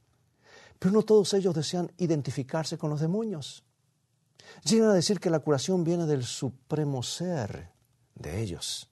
Pero 0.79 0.91
no 0.93 1.03
todos 1.03 1.33
ellos 1.35 1.53
desean 1.53 1.91
identificarse 1.97 2.77
con 2.77 2.89
los 2.89 2.99
demonios. 2.99 3.63
Llegan 4.63 4.89
a 4.89 4.93
decir 4.93 5.19
que 5.19 5.29
la 5.29 5.39
curación 5.39 5.83
viene 5.83 6.07
del 6.07 6.23
supremo 6.23 7.03
ser 7.03 7.69
de 8.15 8.41
ellos. 8.41 8.89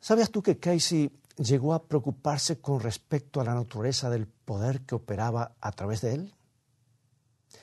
¿Sabías 0.00 0.30
tú 0.30 0.42
que 0.42 0.58
Casey 0.58 1.10
llegó 1.36 1.72
a 1.72 1.84
preocuparse 1.84 2.60
con 2.60 2.80
respecto 2.80 3.40
a 3.40 3.44
la 3.44 3.54
naturaleza 3.54 4.10
del 4.10 4.26
poder 4.26 4.80
que 4.82 4.96
operaba 4.96 5.54
a 5.60 5.70
través 5.70 6.00
de 6.00 6.14
él? 6.14 6.34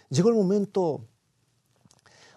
Llegó 0.10 0.30
el 0.30 0.36
momento 0.36 1.08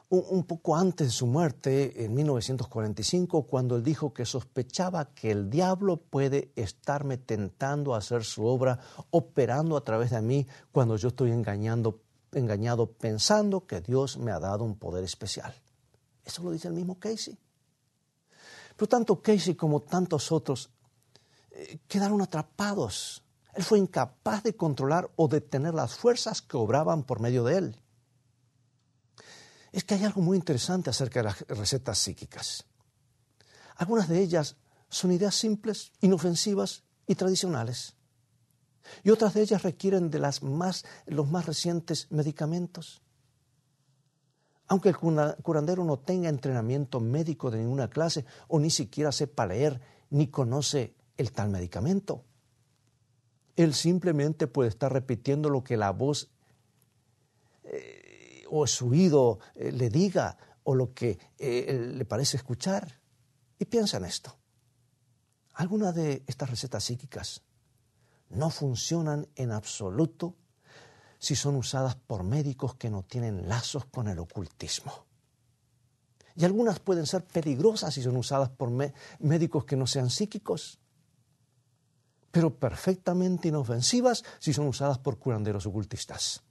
un, 0.08 0.44
poco 0.44 0.76
antes 0.76 1.08
de 1.08 1.12
su 1.12 1.26
muerte, 1.26 2.04
en 2.04 2.14
1945, 2.14 3.46
cuando 3.46 3.76
él 3.76 3.82
dijo 3.82 4.12
que 4.14 4.24
sospechaba 4.24 5.06
que 5.14 5.32
el 5.32 5.50
diablo 5.50 5.96
puede 5.96 6.52
estarme 6.54 7.18
tentando 7.18 7.94
a 7.94 7.98
hacer 7.98 8.24
su 8.24 8.44
obra, 8.44 8.78
operando 9.10 9.76
a 9.76 9.84
través 9.84 10.10
de 10.10 10.22
mí 10.22 10.46
cuando 10.70 10.96
yo 10.96 11.08
estoy 11.08 11.32
engañando, 11.32 12.02
engañado 12.32 12.92
pensando 12.92 13.66
que 13.66 13.80
Dios 13.80 14.16
me 14.16 14.30
ha 14.30 14.38
dado 14.38 14.64
un 14.64 14.76
poder 14.76 15.02
especial. 15.02 15.52
Eso 16.24 16.42
lo 16.42 16.52
dice 16.52 16.68
el 16.68 16.74
mismo 16.74 16.98
Casey. 16.98 17.36
Pero 18.76 18.88
tanto 18.88 19.20
Casey 19.20 19.54
como 19.54 19.80
tantos 19.80 20.30
otros 20.30 20.70
eh, 21.50 21.78
quedaron 21.88 22.22
atrapados. 22.22 23.24
Él 23.54 23.64
fue 23.64 23.78
incapaz 23.78 24.42
de 24.42 24.54
controlar 24.54 25.10
o 25.16 25.26
detener 25.28 25.74
las 25.74 25.96
fuerzas 25.96 26.42
que 26.42 26.56
obraban 26.56 27.02
por 27.02 27.20
medio 27.20 27.42
de 27.42 27.58
él. 27.58 27.76
Es 29.76 29.84
que 29.84 29.92
hay 29.92 30.04
algo 30.04 30.22
muy 30.22 30.38
interesante 30.38 30.88
acerca 30.88 31.20
de 31.20 31.24
las 31.24 31.40
recetas 31.48 31.98
psíquicas. 31.98 32.64
Algunas 33.76 34.08
de 34.08 34.22
ellas 34.22 34.56
son 34.88 35.12
ideas 35.12 35.34
simples, 35.34 35.92
inofensivas 36.00 36.82
y 37.06 37.14
tradicionales. 37.14 37.94
Y 39.04 39.10
otras 39.10 39.34
de 39.34 39.42
ellas 39.42 39.64
requieren 39.64 40.08
de 40.08 40.18
las 40.18 40.42
más, 40.42 40.86
los 41.04 41.30
más 41.30 41.44
recientes 41.44 42.10
medicamentos. 42.10 43.02
Aunque 44.66 44.88
el 44.88 44.96
curandero 44.96 45.84
no 45.84 45.98
tenga 45.98 46.30
entrenamiento 46.30 46.98
médico 46.98 47.50
de 47.50 47.58
ninguna 47.58 47.90
clase 47.90 48.24
o 48.48 48.58
ni 48.58 48.70
siquiera 48.70 49.12
sepa 49.12 49.44
leer 49.44 49.78
ni 50.08 50.28
conoce 50.28 50.94
el 51.18 51.32
tal 51.32 51.50
medicamento. 51.50 52.24
Él 53.56 53.74
simplemente 53.74 54.46
puede 54.46 54.70
estar 54.70 54.90
repitiendo 54.90 55.50
lo 55.50 55.62
que 55.62 55.76
la 55.76 55.90
voz 55.90 56.30
eh, 57.64 58.05
o 58.50 58.66
su 58.66 58.88
oído 58.88 59.38
eh, 59.54 59.72
le 59.72 59.88
diga 59.90 60.36
o 60.64 60.74
lo 60.74 60.92
que 60.92 61.18
eh, 61.38 61.92
le 61.94 62.04
parece 62.04 62.36
escuchar. 62.36 63.00
Y 63.58 63.64
piensa 63.64 63.96
en 63.96 64.04
esto. 64.04 64.36
Algunas 65.54 65.94
de 65.94 66.22
estas 66.26 66.50
recetas 66.50 66.84
psíquicas 66.84 67.42
no 68.28 68.50
funcionan 68.50 69.28
en 69.36 69.52
absoluto 69.52 70.36
si 71.18 71.34
son 71.34 71.56
usadas 71.56 71.96
por 71.96 72.24
médicos 72.24 72.74
que 72.74 72.90
no 72.90 73.02
tienen 73.02 73.48
lazos 73.48 73.86
con 73.86 74.08
el 74.08 74.18
ocultismo. 74.18 75.06
Y 76.34 76.44
algunas 76.44 76.80
pueden 76.80 77.06
ser 77.06 77.24
peligrosas 77.24 77.94
si 77.94 78.02
son 78.02 78.16
usadas 78.16 78.50
por 78.50 78.70
médicos 79.20 79.64
que 79.64 79.76
no 79.76 79.86
sean 79.86 80.10
psíquicos 80.10 80.78
pero 82.36 82.54
perfectamente 82.54 83.48
inofensivas 83.48 84.22
si 84.40 84.52
son 84.52 84.66
usadas 84.66 84.98
por 84.98 85.18
curanderos 85.18 85.64
ocultistas. 85.64 86.42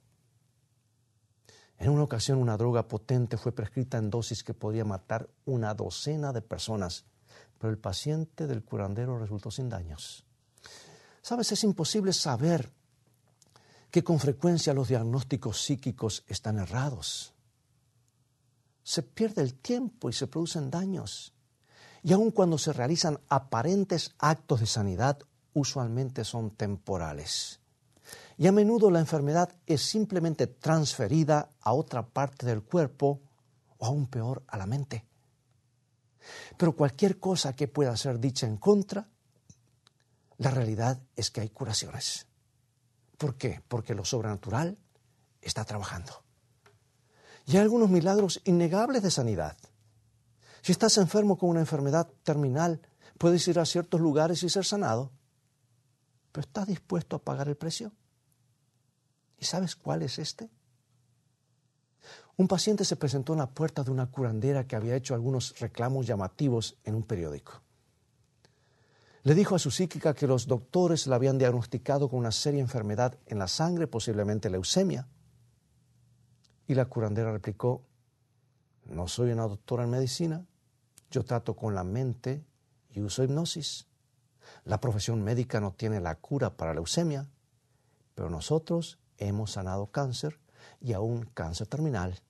En 1.78 1.90
una 1.90 2.04
ocasión 2.04 2.38
una 2.38 2.56
droga 2.56 2.88
potente 2.88 3.36
fue 3.36 3.52
prescrita 3.52 3.98
en 3.98 4.10
dosis 4.10 4.42
que 4.42 4.54
podía 4.54 4.84
matar 4.84 5.28
una 5.44 5.74
docena 5.74 6.32
de 6.32 6.42
personas, 6.42 7.04
pero 7.58 7.70
el 7.70 7.78
paciente 7.78 8.46
del 8.46 8.64
curandero 8.64 9.18
resultó 9.18 9.50
sin 9.50 9.68
daños. 9.68 10.24
Sabes, 11.22 11.52
es 11.52 11.64
imposible 11.64 12.12
saber 12.12 12.72
que 13.90 14.04
con 14.04 14.18
frecuencia 14.18 14.74
los 14.74 14.88
diagnósticos 14.88 15.62
psíquicos 15.62 16.24
están 16.28 16.58
errados. 16.58 17.34
Se 18.82 19.02
pierde 19.02 19.42
el 19.42 19.54
tiempo 19.54 20.08
y 20.08 20.12
se 20.12 20.26
producen 20.26 20.70
daños. 20.70 21.32
Y 22.02 22.12
aun 22.12 22.30
cuando 22.30 22.58
se 22.58 22.72
realizan 22.72 23.18
aparentes 23.28 24.14
actos 24.18 24.60
de 24.60 24.66
sanidad 24.66 25.18
usualmente 25.52 26.24
son 26.24 26.50
temporales. 26.50 27.60
Y 28.38 28.46
a 28.46 28.52
menudo 28.52 28.90
la 28.90 29.00
enfermedad 29.00 29.50
es 29.66 29.82
simplemente 29.82 30.46
transferida 30.46 31.50
a 31.60 31.72
otra 31.72 32.06
parte 32.06 32.46
del 32.46 32.62
cuerpo 32.62 33.22
o 33.78 33.86
aún 33.86 34.06
peor 34.06 34.42
a 34.48 34.56
la 34.56 34.66
mente. 34.66 35.06
Pero 36.56 36.76
cualquier 36.76 37.18
cosa 37.18 37.54
que 37.54 37.68
pueda 37.68 37.96
ser 37.96 38.18
dicha 38.18 38.46
en 38.46 38.56
contra, 38.56 39.08
la 40.38 40.50
realidad 40.50 41.00
es 41.14 41.30
que 41.30 41.40
hay 41.40 41.48
curaciones. 41.48 42.26
¿Por 43.16 43.36
qué? 43.36 43.62
Porque 43.68 43.94
lo 43.94 44.04
sobrenatural 44.04 44.76
está 45.40 45.64
trabajando. 45.64 46.22
Y 47.46 47.52
hay 47.52 47.62
algunos 47.62 47.88
milagros 47.88 48.42
innegables 48.44 49.02
de 49.02 49.10
sanidad. 49.10 49.56
Si 50.60 50.72
estás 50.72 50.98
enfermo 50.98 51.38
con 51.38 51.48
una 51.48 51.60
enfermedad 51.60 52.08
terminal, 52.24 52.82
puedes 53.18 53.46
ir 53.48 53.58
a 53.58 53.64
ciertos 53.64 54.00
lugares 54.00 54.42
y 54.42 54.50
ser 54.50 54.64
sanado 54.64 55.12
pero 56.36 56.48
¿estás 56.48 56.66
dispuesto 56.66 57.16
a 57.16 57.18
pagar 57.18 57.48
el 57.48 57.56
precio? 57.56 57.92
¿Y 59.46 59.48
sabes 59.48 59.76
cuál 59.76 60.02
es 60.02 60.18
este? 60.18 60.50
Un 62.36 62.48
paciente 62.48 62.84
se 62.84 62.96
presentó 62.96 63.32
en 63.32 63.38
la 63.38 63.48
puerta 63.48 63.84
de 63.84 63.92
una 63.92 64.10
curandera 64.10 64.66
que 64.66 64.74
había 64.74 64.96
hecho 64.96 65.14
algunos 65.14 65.56
reclamos 65.60 66.04
llamativos 66.04 66.76
en 66.82 66.96
un 66.96 67.04
periódico. 67.04 67.62
Le 69.22 69.36
dijo 69.36 69.54
a 69.54 69.60
su 69.60 69.70
psíquica 69.70 70.14
que 70.14 70.26
los 70.26 70.48
doctores 70.48 71.06
la 71.06 71.14
habían 71.14 71.38
diagnosticado 71.38 72.08
con 72.08 72.18
una 72.18 72.32
seria 72.32 72.60
enfermedad 72.60 73.20
en 73.26 73.38
la 73.38 73.46
sangre, 73.46 73.86
posiblemente 73.86 74.50
leucemia. 74.50 75.06
Y 76.66 76.74
la 76.74 76.86
curandera 76.86 77.30
replicó, 77.30 77.84
no 78.86 79.06
soy 79.06 79.30
una 79.30 79.46
doctora 79.46 79.84
en 79.84 79.90
medicina, 79.90 80.44
yo 81.08 81.24
trato 81.24 81.54
con 81.54 81.72
la 81.76 81.84
mente 81.84 82.44
y 82.90 83.00
uso 83.00 83.22
hipnosis. 83.22 83.86
La 84.64 84.80
profesión 84.80 85.22
médica 85.22 85.60
no 85.60 85.70
tiene 85.70 86.00
la 86.00 86.16
cura 86.16 86.56
para 86.56 86.74
leucemia, 86.74 87.28
pero 88.16 88.28
nosotros 88.28 88.98
hemos 89.18 89.52
sanado 89.52 89.86
cáncer 89.86 90.38
y 90.80 90.92
aún 90.92 91.28
cáncer 91.34 91.66
terminal. 91.66 92.20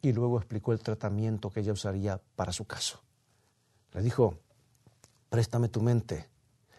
y 0.00 0.12
luego 0.12 0.38
explicó 0.38 0.72
el 0.72 0.78
tratamiento 0.78 1.50
que 1.50 1.58
ella 1.58 1.72
usaría 1.72 2.20
para 2.36 2.52
su 2.52 2.64
caso. 2.66 3.00
Le 3.92 4.00
dijo, 4.00 4.38
préstame 5.28 5.68
tu 5.68 5.80
mente 5.80 6.28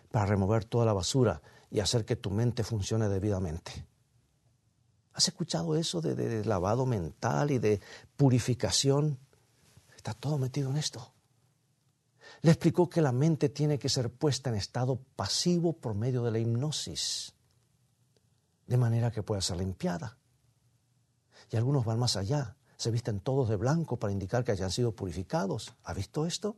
para 0.09 0.25
remover 0.25 0.63
toda 0.63 0.85
la 0.85 0.93
basura 0.93 1.41
y 1.69 1.81
hacer 1.81 2.05
que 2.05 2.15
tu 2.15 2.31
mente 2.31 2.63
funcione 2.63 3.09
debidamente. 3.09 3.85
¿Has 5.13 5.27
escuchado 5.27 5.75
eso 5.75 6.01
de, 6.01 6.45
lavado 6.45 6.85
mental 6.85 7.51
y 7.51 7.59
de 7.59 7.81
purificación? 8.15 9.19
Está 9.95 10.13
todo 10.13 10.37
metido 10.37 10.69
en 10.69 10.77
esto. 10.77 11.13
Le 12.41 12.51
explicó 12.51 12.89
que 12.89 13.01
la 13.01 13.11
mente 13.11 13.49
tiene 13.49 13.77
que 13.77 13.89
ser 13.89 14.09
puesta 14.11 14.49
en 14.49 14.55
estado 14.55 14.97
pasivo 15.15 15.73
por 15.73 15.93
medio 15.93 16.23
de 16.23 16.31
la 16.31 16.39
hipnosis, 16.39 17.33
de 18.69 18.77
manera 18.77 19.09
que 19.09 19.23
pueda 19.23 19.41
ser 19.41 19.57
limpiada. 19.57 20.19
Y 21.49 21.57
algunos 21.57 21.85
van 21.85 21.97
más 21.97 22.15
allá, 22.15 22.55
se 22.77 22.91
visten 22.91 23.19
todos 23.19 23.49
de 23.49 23.55
blanco 23.55 23.97
para 23.97 24.13
indicar 24.13 24.43
que 24.43 24.51
hayan 24.51 24.69
sido 24.69 24.95
purificados. 24.95 25.73
¿Ha 25.83 25.93
visto 25.95 26.27
esto? 26.27 26.55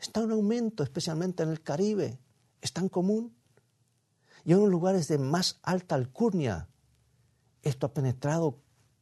Está 0.00 0.20
en 0.22 0.32
aumento, 0.32 0.82
especialmente 0.82 1.44
en 1.44 1.50
el 1.50 1.62
Caribe. 1.62 2.18
Es 2.60 2.72
tan 2.72 2.88
común. 2.88 3.36
Y 4.44 4.52
en 4.52 4.58
los 4.58 4.68
lugares 4.68 5.06
de 5.06 5.18
más 5.18 5.60
alta 5.62 5.94
alcurnia, 5.94 6.68
esto 7.62 7.86
ha 7.86 7.94
penetrado 7.94 8.58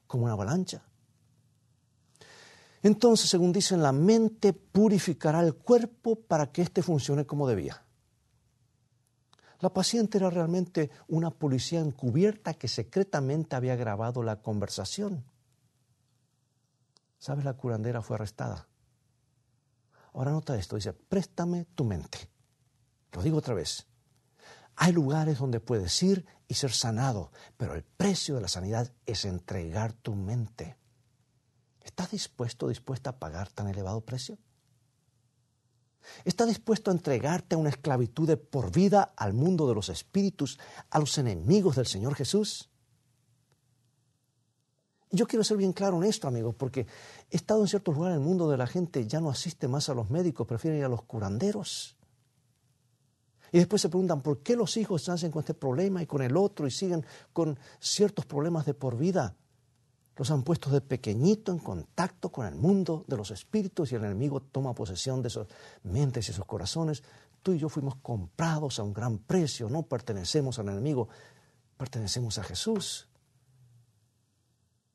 como 0.07 0.25
una 0.25 0.35
avalancha. 0.35 0.83
Entonces, 2.83 3.31
según 3.31 3.51
dicen, 3.51 3.83
la 3.83 3.93
mente 3.93 4.53
purificará 4.53 5.41
el 5.41 5.55
cuerpo 5.55 6.17
para 6.17 6.53
que 6.53 6.61
éste 6.61 6.83
funcione 6.83 7.25
como 7.25 7.49
debía. 7.49 7.83
La 9.61 9.73
paciente 9.73 10.19
era 10.19 10.31
realmente 10.31 10.91
una 11.09 11.31
policía 11.31 11.81
encubierta 11.81 12.55
que 12.55 12.69
secretamente 12.69 13.57
había 13.57 13.77
grabado 13.77 14.23
la 14.23 14.41
conversación. 14.41 15.25
¿Sabes? 17.19 17.45
La 17.45 17.55
curandera 17.55 18.01
fue 18.01 18.17
arrestada. 18.17 18.69
Ahora 20.15 20.33
nota 20.33 20.57
esto, 20.57 20.77
dice, 20.77 20.93
préstame 20.95 21.67
tu 21.75 21.85
mente. 21.85 22.19
Lo 23.13 23.23
digo 23.23 23.37
otra 23.39 23.55
vez. 23.55 23.87
Hay 24.77 24.93
lugares 24.93 25.39
donde 25.39 25.61
puedes 25.61 26.03
ir 26.03 26.25
y 26.49 26.55
ser 26.55 26.73
sanado, 26.73 27.31
pero 27.59 27.75
el 27.75 27.83
precio 27.83 28.37
de 28.37 28.41
la 28.41 28.49
sanidad 28.49 28.93
es 29.05 29.27
entregar 29.27 29.93
tu 29.93 30.15
mente. 30.15 30.77
¿Estás 31.83 32.11
dispuesto, 32.11 32.69
dispuesta 32.69 33.11
a 33.11 33.19
pagar 33.19 33.51
tan 33.51 33.69
elevado 33.69 34.01
precio? 34.01 34.39
¿Estás 36.25 36.49
dispuesto 36.49 36.91
a 36.91 36.95
entregarte 36.95 37.55
a 37.55 37.59
una 37.59 37.71
esclavitud 37.71 38.27
de 38.27 38.37
por 38.37 38.73
vida 38.73 39.13
al 39.17 39.33
mundo 39.33 39.69
de 39.69 39.75
los 39.75 39.89
espíritus, 39.89 40.59
a 40.91 40.99
los 40.99 41.17
enemigos 41.19 41.77
del 41.77 41.87
Señor 41.87 42.15
Jesús? 42.15 42.71
Yo 45.13 45.27
quiero 45.27 45.43
ser 45.43 45.57
bien 45.57 45.73
claro 45.73 45.97
en 45.97 46.05
esto, 46.05 46.29
amigos, 46.29 46.55
porque 46.55 46.87
he 47.31 47.37
estado 47.37 47.63
en 47.63 47.69
ciertos 47.69 47.95
lugares 47.95 48.17
del 48.17 48.25
mundo 48.25 48.49
de 48.49 48.57
la 48.57 48.67
gente 48.67 49.07
ya 49.07 49.21
no 49.21 49.29
asiste 49.29 49.67
más 49.67 49.89
a 49.89 49.95
los 49.95 50.09
médicos, 50.09 50.47
prefieren 50.47 50.79
ir 50.79 50.85
a 50.85 50.89
los 50.89 51.03
curanderos. 51.03 51.97
Y 53.53 53.59
después 53.59 53.83
se 53.83 53.89
preguntan 53.89 54.21
por 54.21 54.43
qué 54.43 54.55
los 54.55 54.77
hijos 54.77 55.09
nacen 55.09 55.33
con 55.33 55.41
este 55.41 55.55
problema 55.55 56.03
y 56.03 56.07
con 56.07 56.23
el 56.23 56.37
otro 56.37 56.67
y 56.69 56.71
siguen 56.71 57.05
con 57.33 57.59
ciertos 57.81 58.25
problemas 58.25 58.65
de 58.67 58.75
por 58.75 58.97
vida. 58.97 59.35
Los 60.21 60.31
han 60.31 60.43
puesto 60.43 60.69
de 60.69 60.83
pequeñito 60.83 61.51
en 61.51 61.59
contacto 61.59 62.31
con 62.31 62.45
el 62.47 62.55
mundo 62.55 63.07
de 63.09 63.17
los 63.17 63.31
espíritus 63.31 63.91
y 63.91 63.95
el 63.95 64.05
enemigo 64.05 64.43
toma 64.43 64.75
posesión 64.75 65.23
de 65.23 65.29
esas 65.29 65.47
mentes 65.83 66.29
y 66.29 66.33
esos 66.33 66.45
corazones. 66.45 67.03
Tú 67.43 67.55
y 67.55 67.59
yo 67.59 67.71
fuimos 67.71 67.97
comprados 68.03 68.79
a 68.79 68.83
un 68.83 68.93
gran 68.93 69.17
precio, 69.17 69.71
no 69.71 69.85
pertenecemos 69.85 70.59
al 70.59 70.69
enemigo, 70.69 71.09
pertenecemos 71.79 72.37
a 72.37 72.43
Jesús. 72.43 73.09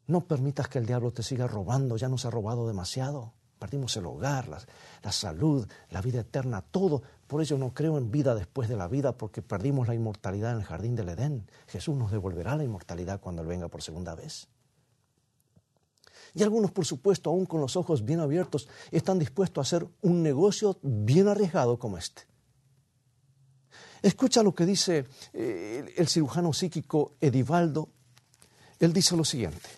No 0.05 0.27
permitas 0.27 0.67
que 0.67 0.77
el 0.77 0.85
diablo 0.85 1.11
te 1.11 1.23
siga 1.23 1.47
robando, 1.47 1.97
ya 1.97 2.07
nos 2.07 2.25
ha 2.25 2.29
robado 2.29 2.67
demasiado. 2.67 3.33
Perdimos 3.57 3.97
el 3.97 4.05
hogar, 4.05 4.47
la, 4.47 5.11
salud, 5.11 5.67
la 5.89 6.03
vida 6.03 6.19
eterna, 6.19 6.61
todo. 6.61 7.01
Por 7.25 7.41
eso 7.41 7.57
no 7.57 7.73
creo 7.73 7.97
en 7.97 8.11
vida 8.11 8.35
después 8.35 8.69
de 8.69 8.77
la 8.77 8.87
vida, 8.87 9.17
porque 9.17 9.41
perdimos 9.41 9.87
la 9.87 9.95
inmortalidad 9.95 10.51
en 10.51 10.59
el 10.59 10.65
jardín 10.65 10.95
del 10.95 11.09
Edén. 11.09 11.49
Jesús 11.65 11.95
nos 11.95 12.11
devolverá 12.11 12.55
la 12.55 12.63
inmortalidad 12.63 13.19
cuando 13.19 13.41
Él 13.41 13.47
venga 13.47 13.69
por 13.69 13.81
segunda 13.81 14.13
vez. 14.13 14.49
Y 16.35 16.43
algunos, 16.43 16.71
por 16.71 16.85
supuesto, 16.85 17.29
aún 17.29 17.45
con 17.45 17.61
los 17.61 17.77
ojos 17.77 18.03
bien 18.03 18.19
abiertos, 18.19 18.67
están 18.91 19.17
dispuestos 19.17 19.61
a 19.61 19.65
hacer 19.65 19.87
un 20.01 20.21
negocio 20.21 20.77
bien 20.83 21.29
arriesgado 21.29 21.79
como 21.79 21.97
este. 21.97 22.23
Escucha 24.01 24.43
lo 24.43 24.53
que 24.53 24.65
dice 24.65 25.05
eh, 25.33 25.93
el 25.95 26.07
cirujano 26.09 26.51
psíquico 26.51 27.13
Edivaldo. 27.21 27.89
Él 28.79 28.91
dice 28.91 29.15
lo 29.15 29.23
siguiente. 29.23 29.69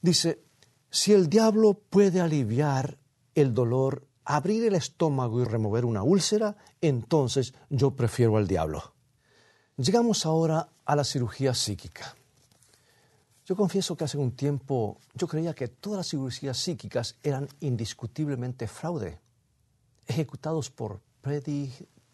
Dice, 0.00 0.42
si 0.90 1.12
el 1.12 1.28
diablo 1.28 1.74
puede 1.74 2.20
aliviar 2.20 2.98
el 3.34 3.52
dolor, 3.52 4.08
abrir 4.24 4.64
el 4.64 4.74
estómago 4.74 5.42
y 5.42 5.44
remover 5.44 5.84
una 5.84 6.02
úlcera, 6.02 6.56
entonces 6.80 7.52
yo 7.68 7.94
prefiero 7.94 8.38
al 8.38 8.48
diablo. 8.48 8.94
Llegamos 9.76 10.24
ahora 10.24 10.70
a 10.84 10.96
la 10.96 11.04
cirugía 11.04 11.54
psíquica. 11.54 12.16
Yo 13.48 13.56
confieso 13.56 13.96
que 13.96 14.04
hace 14.04 14.18
un 14.18 14.36
tiempo 14.36 15.00
yo 15.14 15.26
creía 15.26 15.54
que 15.54 15.68
todas 15.68 15.96
las 15.96 16.08
cirugías 16.08 16.58
psíquicas 16.58 17.16
eran 17.22 17.48
indiscutiblemente 17.60 18.68
fraude, 18.68 19.20
ejecutados 20.06 20.70
por 20.70 21.00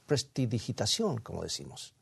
prestidigitación, 0.06 1.18
como 1.18 1.42
decimos. 1.42 1.92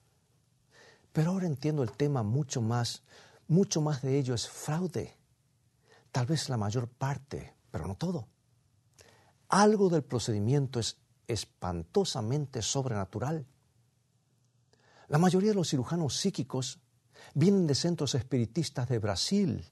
Pero 1.14 1.30
ahora 1.30 1.46
entiendo 1.46 1.82
el 1.82 1.92
tema 1.92 2.22
mucho 2.22 2.60
más, 2.60 3.02
mucho 3.48 3.80
más 3.80 4.02
de 4.02 4.18
ello 4.18 4.34
es 4.34 4.46
fraude 4.46 5.16
tal 6.12 6.26
vez 6.26 6.48
la 6.50 6.58
mayor 6.58 6.88
parte, 6.88 7.54
pero 7.70 7.88
no 7.88 7.96
todo. 7.96 8.28
Algo 9.48 9.88
del 9.88 10.04
procedimiento 10.04 10.78
es 10.78 10.98
espantosamente 11.26 12.60
sobrenatural. 12.60 13.46
La 15.08 15.18
mayoría 15.18 15.50
de 15.50 15.56
los 15.56 15.70
cirujanos 15.70 16.16
psíquicos 16.16 16.78
vienen 17.34 17.66
de 17.66 17.74
centros 17.74 18.14
espiritistas 18.14 18.88
de 18.88 18.98
Brasil 18.98 19.64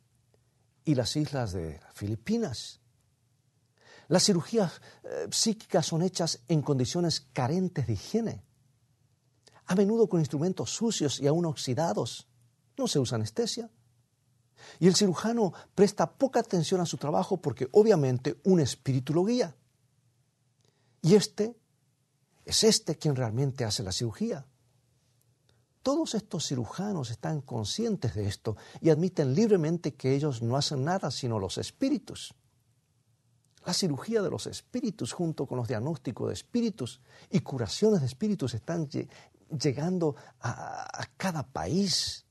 y 0.84 0.94
las 0.94 1.16
islas 1.16 1.52
de 1.52 1.80
Filipinas. 1.94 2.80
Las 4.08 4.24
cirugías 4.24 4.80
eh, 5.04 5.28
psíquicas 5.30 5.86
son 5.86 6.02
hechas 6.02 6.40
en 6.48 6.62
condiciones 6.62 7.20
carentes 7.32 7.86
de 7.86 7.92
higiene, 7.92 8.42
a 9.66 9.74
menudo 9.76 10.08
con 10.08 10.18
instrumentos 10.18 10.70
sucios 10.70 11.20
y 11.20 11.28
aún 11.28 11.46
oxidados. 11.46 12.26
No 12.76 12.88
se 12.88 12.98
usa 12.98 13.16
anestesia. 13.16 13.70
Y 14.78 14.88
el 14.88 14.96
cirujano 14.96 15.52
presta 15.74 16.10
poca 16.10 16.40
atención 16.40 16.80
a 16.80 16.86
su 16.86 16.96
trabajo 16.96 17.40
porque 17.40 17.68
obviamente 17.72 18.40
un 18.44 18.60
espíritu 18.60 19.14
lo 19.14 19.24
guía. 19.24 19.54
Y 21.02 21.14
este 21.14 21.56
es 22.44 22.64
este 22.64 22.96
quien 22.96 23.14
realmente 23.14 23.64
hace 23.64 23.82
la 23.82 23.92
cirugía. 23.92 24.44
Todos 25.82 26.14
estos 26.14 26.46
cirujanos 26.46 27.10
están 27.10 27.40
conscientes 27.40 28.14
de 28.14 28.26
esto 28.26 28.56
y 28.80 28.90
admiten 28.90 29.34
libremente 29.34 29.94
que 29.94 30.14
ellos 30.14 30.42
no 30.42 30.56
hacen 30.56 30.84
nada 30.84 31.10
sino 31.10 31.38
los 31.38 31.56
espíritus. 31.58 32.34
La 33.64 33.72
cirugía 33.72 34.22
de 34.22 34.30
los 34.30 34.46
espíritus 34.46 35.12
junto 35.12 35.46
con 35.46 35.58
los 35.58 35.68
diagnósticos 35.68 36.28
de 36.28 36.34
espíritus 36.34 37.00
y 37.30 37.40
curaciones 37.40 38.00
de 38.00 38.06
espíritus 38.06 38.54
están 38.54 38.88
llegando 39.50 40.16
a, 40.40 41.06
cada 41.16 41.46
país 41.46 42.26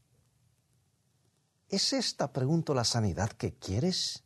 ¿Es 1.69 1.93
esta, 1.93 2.33
pregunto, 2.33 2.73
la 2.73 2.83
sanidad 2.83 3.29
que 3.29 3.53
quieres? 3.53 4.23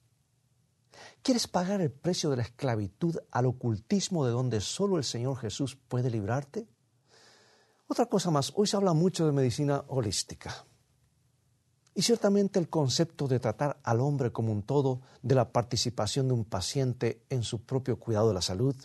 ¿Quieres 1.22 1.48
pagar 1.48 1.82
el 1.82 1.92
precio 1.92 2.30
de 2.30 2.38
la 2.38 2.44
esclavitud 2.44 3.18
al 3.32 3.48
ocultismo 3.48 4.26
de 4.26 4.32
donde 4.32 4.62
solo 4.62 4.98
el 4.98 5.04
Señor 5.04 5.38
Jesús 5.38 5.76
puede 5.76 6.10
librarte? 6.10 6.70
Otra 7.94 8.08
cosa 8.08 8.32
más, 8.32 8.52
hoy 8.56 8.66
se 8.66 8.76
habla 8.76 8.94
mucho 8.94 9.24
de 9.28 9.32
medicina 9.32 9.84
holística. 9.88 10.66
Y 11.94 12.02
ciertamente 12.02 12.58
el 12.58 12.68
concepto 12.68 13.28
de 13.28 13.40
tratar 13.40 13.80
al 13.84 14.02
hombre 14.02 14.32
como 14.32 14.52
un 14.52 14.64
todo, 14.64 15.02
de 15.22 15.36
la 15.36 15.52
participación 15.52 16.28
de 16.28 16.34
un 16.34 16.44
paciente 16.44 17.24
en 17.30 17.44
su 17.44 17.66
propio 17.66 18.00
cuidado 18.00 18.30
de 18.30 18.34
la 18.34 18.42
salud, 18.42 18.76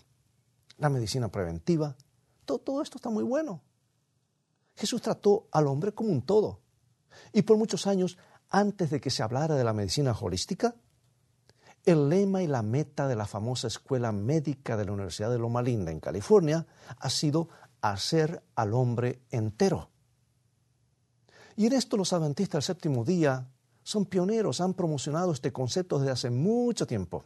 la 0.77 0.90
medicina 0.90 1.33
preventiva, 1.33 1.97
todo, 2.44 2.59
todo 2.59 2.83
esto 2.83 2.99
está 2.99 3.09
muy 3.09 3.25
bueno. 3.25 3.62
Jesús 4.77 5.01
trató 5.01 5.49
al 5.53 5.68
hombre 5.68 5.94
como 5.94 6.11
un 6.11 6.21
todo. 6.21 6.61
Y 7.33 7.40
por 7.40 7.57
muchos 7.57 7.87
años 7.87 8.18
antes 8.51 8.90
de 8.90 9.01
que 9.01 9.09
se 9.09 9.23
hablara 9.23 9.55
de 9.55 9.64
la 9.64 9.73
medicina 9.73 10.14
holística? 10.21 10.77
El 11.87 12.11
lema 12.11 12.42
y 12.42 12.47
la 12.47 12.61
meta 12.61 13.09
de 13.09 13.16
la 13.16 13.25
famosa 13.25 13.68
escuela 13.68 14.12
médica 14.12 14.77
de 14.77 14.85
la 14.85 14.92
Universidad 14.92 15.31
de 15.31 15.38
Loma 15.38 15.62
Linda 15.62 15.92
en 15.92 16.01
California 16.01 16.66
ha 16.99 17.09
sido 17.09 17.49
hacer 17.81 18.43
al 18.55 18.75
hombre 18.75 19.21
entero. 19.31 19.91
Y 21.57 21.67
en 21.67 21.73
esto 21.73 21.97
los 21.97 22.12
adventistas 22.12 22.67
del 22.67 22.75
séptimo 22.75 23.05
día 23.05 23.49
son 23.83 24.07
pioneros, 24.07 24.61
han 24.61 24.75
promocionado 24.75 25.33
este 25.33 25.53
concepto 25.53 25.99
desde 25.99 26.12
hace 26.12 26.31
mucho 26.31 26.87
tiempo. 26.87 27.25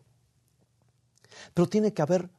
Pero 1.54 1.68
tiene 1.68 1.92
que 1.92 2.02
haber 2.02 2.30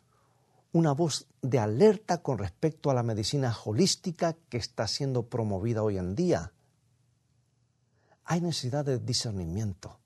una 0.71 0.93
voz 0.93 1.27
de 1.41 1.59
alerta 1.59 2.21
con 2.21 2.37
respecto 2.37 2.89
a 2.89 2.93
la 2.93 3.03
medicina 3.03 3.55
holística 3.65 4.33
que 4.49 4.57
está 4.57 4.87
siendo 4.87 5.27
promovida 5.27 5.83
hoy 5.83 5.97
en 5.97 6.15
día 6.15 6.51
hay 8.25 8.41
necesidad 8.41 8.85
de 8.85 8.99
discernimiento, 8.99 9.99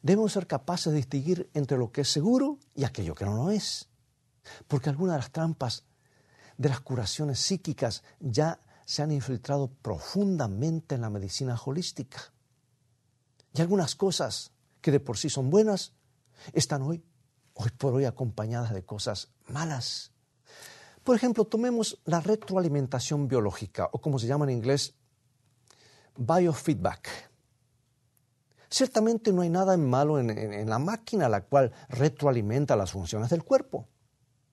Debemos 0.00 0.32
ser 0.32 0.46
capaces 0.46 0.92
de 0.92 0.98
distinguir 0.98 1.50
entre 1.54 1.76
lo 1.76 1.90
que 1.90 2.02
es 2.02 2.08
seguro 2.08 2.60
y 2.76 2.84
aquello 2.84 3.16
que 3.16 3.24
no 3.24 3.34
lo 3.34 3.50
es. 3.50 3.88
Porque 4.68 4.90
algunas 4.90 5.16
de 5.16 5.18
las 5.18 5.32
trampas 5.32 5.86
de 6.58 6.68
las 6.68 6.80
curaciones 6.80 7.38
psíquicas 7.38 8.02
ya 8.20 8.60
se 8.84 9.02
han 9.02 9.12
infiltrado 9.12 9.68
profundamente 9.68 10.96
en 10.96 11.02
la 11.02 11.10
medicina 11.10 11.58
holística. 11.64 12.32
Y 13.54 13.60
algunas 13.60 13.94
cosas 13.94 14.52
que 14.80 14.90
de 14.90 15.00
por 15.00 15.16
sí 15.16 15.30
son 15.30 15.50
buenas 15.50 15.94
están 16.52 16.82
hoy, 16.82 17.02
hoy 17.54 17.70
por 17.78 17.94
hoy 17.94 18.04
acompañadas 18.04 18.74
de 18.74 18.84
cosas 18.84 19.28
malas. 19.46 20.12
Por 21.04 21.16
ejemplo, 21.16 21.44
tomemos 21.44 22.00
la 22.04 22.20
retroalimentación 22.20 23.28
biológica, 23.28 23.88
o 23.92 24.00
como 24.00 24.18
se 24.18 24.26
llama 24.26 24.44
en 24.44 24.50
inglés, 24.50 24.94
biofeedback. 26.16 27.08
Ciertamente 28.68 29.32
no 29.32 29.42
hay 29.42 29.48
nada 29.48 29.76
malo 29.76 30.18
en, 30.18 30.30
en, 30.30 30.68
la 30.68 30.78
máquina 30.78 31.28
la 31.28 31.42
cual 31.42 31.72
retroalimenta 31.88 32.76
las 32.76 32.90
funciones 32.90 33.30
del 33.30 33.44
cuerpo. 33.44 33.88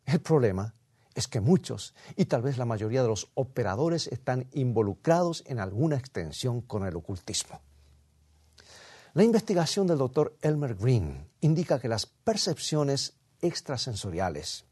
El 0.06 0.22
problema 0.22 0.75
es 1.16 1.28
que 1.28 1.40
muchos, 1.40 1.96
y 2.16 2.26
tal 2.26 2.42
vez 2.42 2.58
la 2.58 2.66
mayoría 2.66 3.02
de 3.02 3.08
los 3.08 3.32
operadores, 3.34 4.08
están 4.08 4.48
involucrados 4.52 5.44
en 5.48 5.60
alguna 5.60 5.96
extensión 5.96 6.62
con 6.62 6.86
el 6.86 6.96
ocultismo. 6.96 7.62
La 9.14 9.24
investigación 9.24 9.88
del 9.88 9.98
doctor 9.98 10.38
Elmer 10.42 10.76
Green 10.76 11.30
indica 11.40 11.80
que 11.80 11.88
las 11.88 12.06
percepciones 12.06 13.18
extrasensoriales 13.42 14.66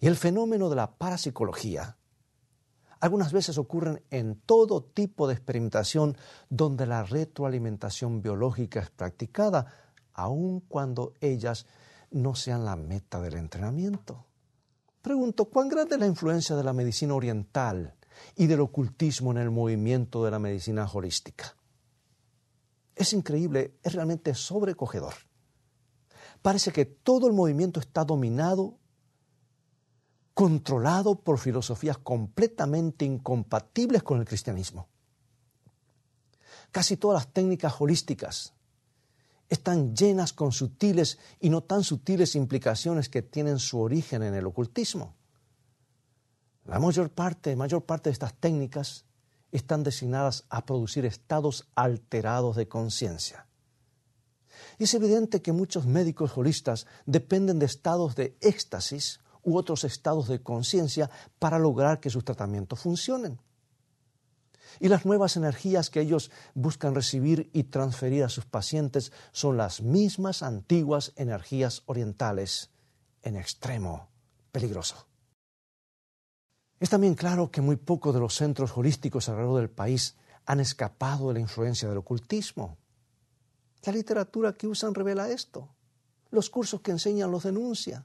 y 0.00 0.06
el 0.06 0.16
fenómeno 0.16 0.70
de 0.70 0.76
la 0.76 0.96
parapsicología 0.96 1.98
algunas 3.00 3.32
veces 3.32 3.58
ocurren 3.58 4.02
en 4.10 4.40
todo 4.40 4.82
tipo 4.82 5.28
de 5.28 5.34
experimentación 5.34 6.16
donde 6.48 6.86
la 6.86 7.04
retroalimentación 7.04 8.22
biológica 8.22 8.80
es 8.80 8.90
practicada, 8.90 9.66
aun 10.14 10.60
cuando 10.60 11.12
ellas 11.20 11.66
no 12.10 12.34
sean 12.34 12.64
la 12.64 12.74
meta 12.74 13.20
del 13.20 13.34
entrenamiento. 13.34 14.27
Pregunto, 15.02 15.46
¿cuán 15.46 15.68
grande 15.68 15.94
es 15.94 16.00
la 16.00 16.06
influencia 16.06 16.56
de 16.56 16.64
la 16.64 16.72
medicina 16.72 17.14
oriental 17.14 17.94
y 18.34 18.46
del 18.46 18.60
ocultismo 18.60 19.30
en 19.30 19.38
el 19.38 19.50
movimiento 19.50 20.24
de 20.24 20.30
la 20.30 20.38
medicina 20.38 20.88
holística? 20.92 21.56
Es 22.94 23.12
increíble, 23.12 23.78
es 23.82 23.92
realmente 23.94 24.34
sobrecogedor. 24.34 25.14
Parece 26.42 26.72
que 26.72 26.84
todo 26.84 27.28
el 27.28 27.32
movimiento 27.32 27.80
está 27.80 28.04
dominado 28.04 28.78
controlado 30.34 31.16
por 31.16 31.38
filosofías 31.38 31.98
completamente 31.98 33.04
incompatibles 33.04 34.04
con 34.04 34.20
el 34.20 34.24
cristianismo. 34.24 34.88
Casi 36.70 36.96
todas 36.96 37.24
las 37.24 37.32
técnicas 37.32 37.74
holísticas 37.80 38.54
están 39.48 39.94
llenas 39.94 40.32
con 40.32 40.52
sutiles 40.52 41.18
y 41.40 41.50
no 41.50 41.62
tan 41.62 41.82
sutiles 41.82 42.34
implicaciones 42.34 43.08
que 43.08 43.22
tienen 43.22 43.58
su 43.58 43.80
origen 43.80 44.22
en 44.22 44.34
el 44.34 44.46
ocultismo. 44.46 45.14
La 46.64 46.78
mayor 46.78 47.10
parte, 47.10 47.56
mayor 47.56 47.84
parte 47.84 48.10
de 48.10 48.12
estas 48.12 48.34
técnicas 48.34 49.04
están 49.50 49.82
destinadas 49.82 50.44
a 50.50 50.66
producir 50.66 51.06
estados 51.06 51.66
alterados 51.74 52.56
de 52.56 52.68
conciencia. 52.68 53.46
Es 54.78 54.92
evidente 54.92 55.40
que 55.40 55.52
muchos 55.52 55.86
médicos 55.86 56.36
holistas 56.36 56.86
dependen 57.06 57.58
de 57.58 57.66
estados 57.66 58.14
de 58.16 58.36
éxtasis 58.40 59.20
u 59.42 59.56
otros 59.56 59.84
estados 59.84 60.28
de 60.28 60.42
conciencia 60.42 61.10
para 61.38 61.58
lograr 61.58 62.00
que 62.00 62.10
sus 62.10 62.24
tratamientos 62.24 62.80
funcionen. 62.80 63.40
Y 64.80 64.88
las 64.88 65.04
nuevas 65.04 65.36
energías 65.36 65.90
que 65.90 66.00
ellos 66.00 66.30
buscan 66.54 66.94
recibir 66.94 67.50
y 67.52 67.64
transferir 67.64 68.24
a 68.24 68.28
sus 68.28 68.44
pacientes 68.44 69.12
son 69.32 69.56
las 69.56 69.82
mismas 69.82 70.42
antiguas 70.42 71.12
energías 71.16 71.82
orientales, 71.86 72.70
en 73.22 73.36
extremo 73.36 74.08
peligroso. 74.52 75.06
Es 76.80 76.90
también 76.90 77.14
claro 77.14 77.50
que 77.50 77.60
muy 77.60 77.76
pocos 77.76 78.14
de 78.14 78.20
los 78.20 78.34
centros 78.34 78.76
holísticos 78.76 79.28
alrededor 79.28 79.60
del 79.60 79.70
país 79.70 80.16
han 80.46 80.60
escapado 80.60 81.28
de 81.28 81.34
la 81.34 81.40
influencia 81.40 81.88
del 81.88 81.98
ocultismo. 81.98 82.78
La 83.82 83.92
literatura 83.92 84.52
que 84.52 84.66
usan 84.66 84.94
revela 84.94 85.30
esto. 85.30 85.68
Los 86.30 86.50
cursos 86.50 86.80
que 86.80 86.90
enseñan 86.90 87.30
los 87.30 87.42
denuncia 87.42 88.04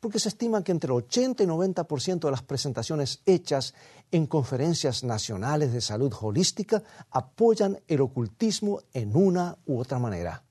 porque 0.00 0.18
se 0.18 0.28
estima 0.28 0.62
que 0.62 0.72
entre 0.72 0.88
el 0.88 0.98
80 0.98 1.42
y 1.42 1.46
90% 1.46 2.20
de 2.20 2.30
las 2.30 2.42
presentaciones 2.42 3.22
hechas 3.26 3.74
en 4.10 4.26
conferencias 4.26 5.04
nacionales 5.04 5.72
de 5.72 5.80
salud 5.80 6.12
holística 6.20 6.82
apoyan 7.10 7.80
el 7.86 8.00
ocultismo 8.00 8.82
en 8.92 9.16
una 9.16 9.56
u 9.66 9.78
otra 9.78 9.98
manera. 9.98 10.44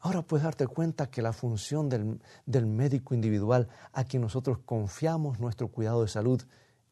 Ahora 0.00 0.22
puedes 0.22 0.44
darte 0.44 0.66
cuenta 0.66 1.10
que 1.10 1.22
la 1.22 1.32
función 1.32 1.88
del, 1.88 2.20
del 2.46 2.66
médico 2.66 3.14
individual 3.14 3.68
a 3.92 4.04
quien 4.04 4.22
nosotros 4.22 4.58
confiamos 4.64 5.40
nuestro 5.40 5.68
cuidado 5.68 6.02
de 6.02 6.08
salud 6.08 6.42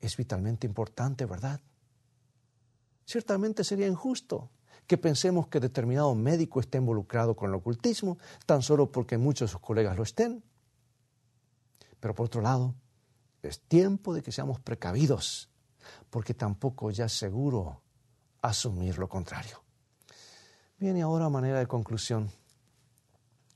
es 0.00 0.16
vitalmente 0.16 0.66
importante, 0.66 1.24
¿verdad? 1.24 1.60
Ciertamente 3.04 3.62
sería 3.62 3.86
injusto 3.86 4.50
que 4.86 4.98
pensemos 4.98 5.48
que 5.48 5.60
determinado 5.60 6.14
médico 6.14 6.60
esté 6.60 6.78
involucrado 6.78 7.34
con 7.34 7.50
el 7.50 7.56
ocultismo, 7.56 8.18
tan 8.46 8.62
solo 8.62 8.90
porque 8.90 9.18
muchos 9.18 9.48
de 9.48 9.52
sus 9.52 9.60
colegas 9.60 9.96
lo 9.96 10.02
estén. 10.02 10.42
Pero 12.00 12.14
por 12.14 12.26
otro 12.26 12.40
lado, 12.40 12.74
es 13.42 13.60
tiempo 13.60 14.14
de 14.14 14.22
que 14.22 14.32
seamos 14.32 14.60
precavidos, 14.60 15.48
porque 16.10 16.34
tampoco 16.34 16.90
ya 16.90 17.06
es 17.06 17.12
seguro 17.12 17.82
asumir 18.42 18.98
lo 18.98 19.08
contrario. 19.08 19.62
Bien, 20.78 20.96
y 20.96 21.00
ahora 21.00 21.28
manera 21.28 21.58
de 21.58 21.66
conclusión, 21.66 22.30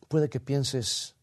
puede 0.09 0.29
que 0.29 0.41
pienses, 0.41 1.15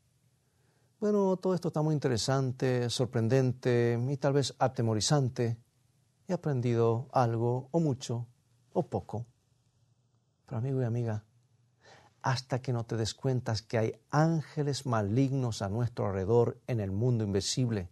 bueno, 0.99 1.37
todo 1.37 1.53
esto 1.53 1.69
está 1.69 1.81
muy 1.81 1.93
interesante, 1.93 2.89
sorprendente 2.89 3.99
y 4.09 4.17
tal 4.17 4.33
vez 4.33 4.55
atemorizante. 4.59 5.57
He 6.27 6.33
aprendido 6.33 7.07
algo 7.11 7.69
o 7.71 7.79
mucho 7.79 8.27
o 8.73 8.83
poco. 8.83 9.25
Pero 10.47 10.59
amigo 10.59 10.81
y 10.81 10.85
amiga, 10.85 11.25
hasta 12.21 12.61
que 12.61 12.71
no 12.71 12.85
te 12.85 12.95
des 12.95 13.13
cuenta 13.13 13.53
que 13.67 13.77
hay 13.77 13.99
ángeles 14.11 14.85
malignos 14.85 15.61
a 15.61 15.67
nuestro 15.67 16.07
alrededor 16.07 16.57
en 16.67 16.79
el 16.79 16.91
mundo 16.91 17.25
invisible 17.25 17.89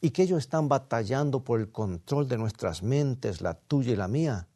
y 0.00 0.10
que 0.10 0.22
ellos 0.22 0.38
están 0.38 0.68
batallando 0.68 1.42
por 1.42 1.58
el 1.58 1.72
control 1.72 2.28
de 2.28 2.38
nuestras 2.38 2.84
mentes, 2.84 3.40
la 3.40 3.54
tuya 3.54 3.92
y 3.92 3.96
la 3.96 4.06
mía, 4.06 4.46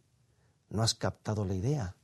no 0.69 0.83
has 0.83 0.95
captado 0.95 1.45
la 1.45 1.55
idea. 1.55 1.97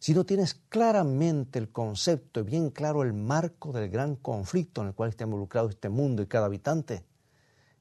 Si 0.00 0.14
no 0.14 0.24
tienes 0.26 0.54
claramente 0.54 1.60
el 1.60 1.70
concepto 1.70 2.40
y 2.40 2.42
bien 2.42 2.70
claro 2.70 3.04
el 3.04 3.12
marco 3.12 3.70
del 3.70 3.88
gran 3.88 4.16
conflicto 4.16 4.80
en 4.80 4.88
el 4.88 4.94
cual 4.94 5.10
está 5.10 5.24
involucrado 5.24 5.68
este 5.68 5.90
mundo 5.90 6.22
y 6.22 6.26
cada 6.26 6.46
habitante, 6.46 7.04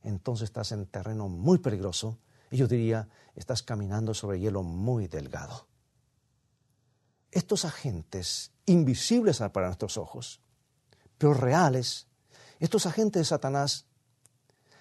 entonces 0.04 0.44
estás 0.44 0.72
en 0.72 0.86
terreno 0.86 1.30
muy 1.30 1.58
peligroso 1.58 2.20
y 2.52 2.58
yo 2.58 2.68
diría, 2.68 3.08
estás 3.36 3.64
caminando 3.64 4.14
sobre 4.14 4.40
hielo 4.40 4.62
muy 4.62 5.08
delgado 5.08 5.70
estos 7.50 7.66
agentes 7.66 8.52
invisibles 8.68 9.40
para 9.52 9.66
nuestros 9.66 9.98
ojos, 9.98 10.40
pero 11.18 11.34
reales, 11.34 12.06
estos 12.60 12.86
agentes 12.86 13.22
de 13.22 13.26
Satanás, 13.26 13.88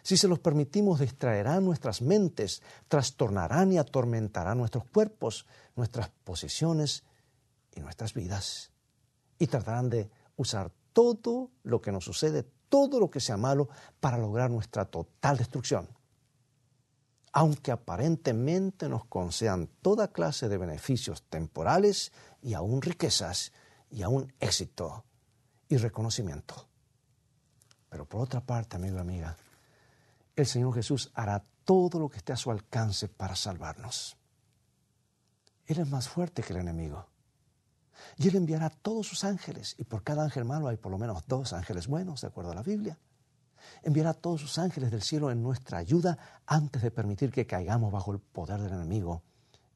si 0.02 0.18
se 0.18 0.28
los 0.28 0.38
permitimos, 0.38 1.00
distraerán 1.00 1.64
nuestras 1.64 2.02
mentes, 2.02 2.60
trastornarán 2.86 3.72
y 3.72 3.78
atormentarán 3.78 4.58
nuestros 4.58 4.84
cuerpos, 4.84 5.46
nuestras 5.76 6.10
posiciones 6.24 7.04
y 7.74 7.80
nuestras 7.80 8.12
vidas. 8.12 8.70
Y 9.38 9.46
tratarán 9.46 9.88
de 9.88 10.10
usar 10.36 10.70
todo 10.92 11.50
lo 11.62 11.80
que 11.80 11.90
nos 11.90 12.04
sucede, 12.04 12.44
todo 12.68 13.00
lo 13.00 13.10
que 13.10 13.20
sea 13.20 13.38
malo, 13.38 13.70
para 13.98 14.18
lograr 14.18 14.50
nuestra 14.50 14.84
total 14.84 15.38
destrucción 15.38 15.88
aunque 17.38 17.70
aparentemente 17.70 18.88
nos 18.88 19.04
concedan 19.04 19.68
toda 19.80 20.08
clase 20.10 20.48
de 20.48 20.58
beneficios 20.58 21.22
temporales 21.22 22.10
y 22.42 22.54
aún 22.54 22.82
riquezas 22.82 23.52
y 23.90 24.02
aún 24.02 24.34
éxito 24.40 25.04
y 25.68 25.76
reconocimiento. 25.76 26.66
Pero 27.88 28.06
por 28.06 28.22
otra 28.22 28.40
parte, 28.40 28.74
amigo 28.74 28.96
y 28.96 29.00
amiga, 29.00 29.36
el 30.34 30.46
Señor 30.46 30.74
Jesús 30.74 31.12
hará 31.14 31.44
todo 31.62 32.00
lo 32.00 32.08
que 32.08 32.16
esté 32.16 32.32
a 32.32 32.36
su 32.36 32.50
alcance 32.50 33.06
para 33.06 33.36
salvarnos. 33.36 34.16
Él 35.66 35.78
es 35.78 35.88
más 35.88 36.08
fuerte 36.08 36.42
que 36.42 36.52
el 36.52 36.58
enemigo. 36.58 37.06
Y 38.16 38.26
Él 38.26 38.34
enviará 38.34 38.68
todos 38.68 39.06
sus 39.06 39.22
ángeles, 39.22 39.76
y 39.78 39.84
por 39.84 40.02
cada 40.02 40.24
ángel 40.24 40.44
malo 40.44 40.66
hay 40.66 40.76
por 40.76 40.90
lo 40.90 40.98
menos 40.98 41.22
dos 41.28 41.52
ángeles 41.52 41.86
buenos, 41.86 42.20
de 42.20 42.26
acuerdo 42.26 42.50
a 42.50 42.56
la 42.56 42.64
Biblia 42.64 42.98
enviará 43.82 44.10
a 44.10 44.14
todos 44.14 44.40
sus 44.40 44.58
ángeles 44.58 44.90
del 44.90 45.02
cielo 45.02 45.30
en 45.30 45.42
nuestra 45.42 45.78
ayuda 45.78 46.18
antes 46.46 46.82
de 46.82 46.90
permitir 46.90 47.30
que 47.30 47.46
caigamos 47.46 47.92
bajo 47.92 48.12
el 48.12 48.18
poder 48.18 48.60
del 48.60 48.72
enemigo 48.72 49.22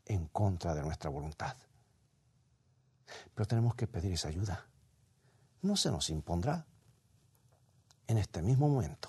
en 0.07 0.27
contra 0.27 0.75
de 0.75 0.83
nuestra 0.83 1.11
voluntad. 1.11 1.57
Pero 3.35 3.47
tenemos 3.47 3.75
que 3.75 3.87
pedir 3.87 4.13
esa 4.13 4.29
ayuda. 4.29 4.67
No 5.63 5.77
se 5.77 5.91
nos 5.91 6.11
impondrá. 6.11 6.67
En 8.07 8.19
este 8.19 8.43
mismo 8.43 8.69
momento, 8.69 9.09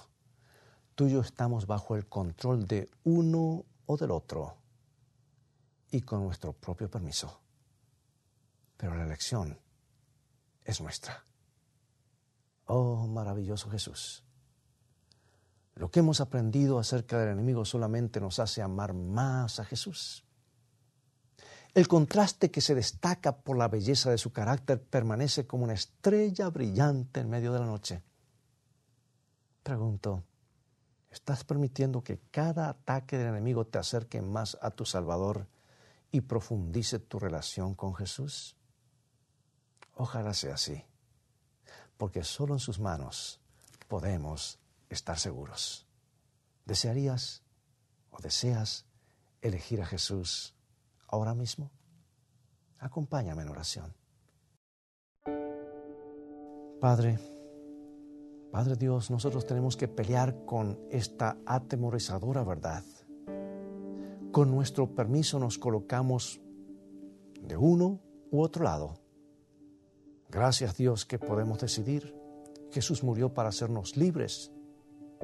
tú 0.95 1.07
y 1.07 1.11
yo 1.11 1.21
estamos 1.21 1.65
bajo 1.65 1.95
el 1.95 2.07
control 2.07 2.67
de 2.67 2.89
uno 3.03 3.65
o 3.85 3.97
del 3.97 4.11
otro 4.11 4.57
y 5.91 6.01
con 6.01 6.23
nuestro 6.23 6.53
propio 6.53 6.89
permiso. 6.89 7.41
Pero 8.77 8.95
la 8.95 9.03
elección 9.03 9.59
es 10.63 10.79
nuestra. 10.79 11.25
Oh, 12.65 13.07
maravilloso 13.07 13.69
Jesús. 13.69 14.23
Lo 15.75 15.89
que 15.89 15.99
hemos 15.99 16.21
aprendido 16.21 16.77
acerca 16.77 17.19
del 17.19 17.29
enemigo 17.29 17.65
solamente 17.65 18.19
nos 18.19 18.39
hace 18.39 18.61
amar 18.61 18.93
más 18.93 19.59
a 19.59 19.65
Jesús. 19.65 20.23
El 21.73 21.87
contraste 21.87 22.51
que 22.51 22.61
se 22.61 22.75
destaca 22.75 23.37
por 23.37 23.57
la 23.57 23.67
belleza 23.67 24.11
de 24.11 24.19
su 24.19 24.31
carácter 24.31 24.79
permanece 24.83 25.47
como 25.47 25.63
una 25.63 25.73
estrella 25.73 26.49
brillante 26.49 27.21
en 27.21 27.29
medio 27.29 27.51
de 27.51 27.59
la 27.59 27.65
noche. 27.65 28.03
Pregunto, 29.63 30.23
¿estás 31.09 31.43
permitiendo 31.43 32.03
que 32.03 32.19
cada 32.29 32.69
ataque 32.69 33.17
del 33.17 33.29
enemigo 33.29 33.65
te 33.65 33.79
acerque 33.79 34.21
más 34.21 34.55
a 34.61 34.69
tu 34.69 34.85
Salvador 34.85 35.47
y 36.11 36.21
profundice 36.21 36.99
tu 36.99 37.17
relación 37.17 37.73
con 37.73 37.95
Jesús? 37.95 38.55
Ojalá 39.95 40.35
sea 40.35 40.53
así, 40.53 40.83
porque 41.97 42.23
solo 42.23 42.53
en 42.53 42.59
sus 42.59 42.79
manos 42.79 43.41
podemos 43.87 44.59
estar 44.93 45.19
seguros. 45.19 45.87
¿Desearías 46.65 47.43
o 48.09 48.21
deseas 48.21 48.85
elegir 49.41 49.81
a 49.81 49.85
Jesús 49.85 50.55
ahora 51.07 51.33
mismo? 51.33 51.71
Acompáñame 52.79 53.41
en 53.41 53.49
oración. 53.49 53.93
Padre, 56.79 57.17
Padre 58.51 58.75
Dios, 58.75 59.09
nosotros 59.09 59.45
tenemos 59.45 59.75
que 59.75 59.87
pelear 59.87 60.45
con 60.45 60.79
esta 60.91 61.37
atemorizadora 61.45 62.43
verdad. 62.43 62.83
Con 64.31 64.51
nuestro 64.51 64.93
permiso 64.93 65.39
nos 65.39 65.57
colocamos 65.57 66.39
de 67.41 67.57
uno 67.57 67.99
u 68.31 68.41
otro 68.41 68.63
lado. 68.63 68.99
Gracias 70.29 70.77
Dios 70.77 71.05
que 71.05 71.19
podemos 71.19 71.59
decidir. 71.59 72.15
Jesús 72.71 73.03
murió 73.03 73.33
para 73.33 73.49
hacernos 73.49 73.97
libres 73.97 74.52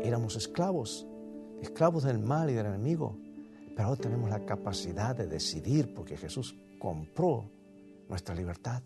éramos 0.04 0.36
esclavos, 0.36 1.08
esclavos 1.62 2.04
del 2.04 2.20
mal 2.20 2.50
y 2.50 2.54
del 2.54 2.68
enemigo, 2.68 3.18
pero 3.76 3.90
ahora 3.90 4.02
tenemos 4.02 4.30
la 4.30 4.46
capacidad 4.46 5.16
de 5.16 5.28
decidir 5.28 5.94
porque 5.94 6.18
Jesús 6.18 6.56
compró 6.80 7.50
nuestra 8.08 8.36
libertad. 8.36 8.82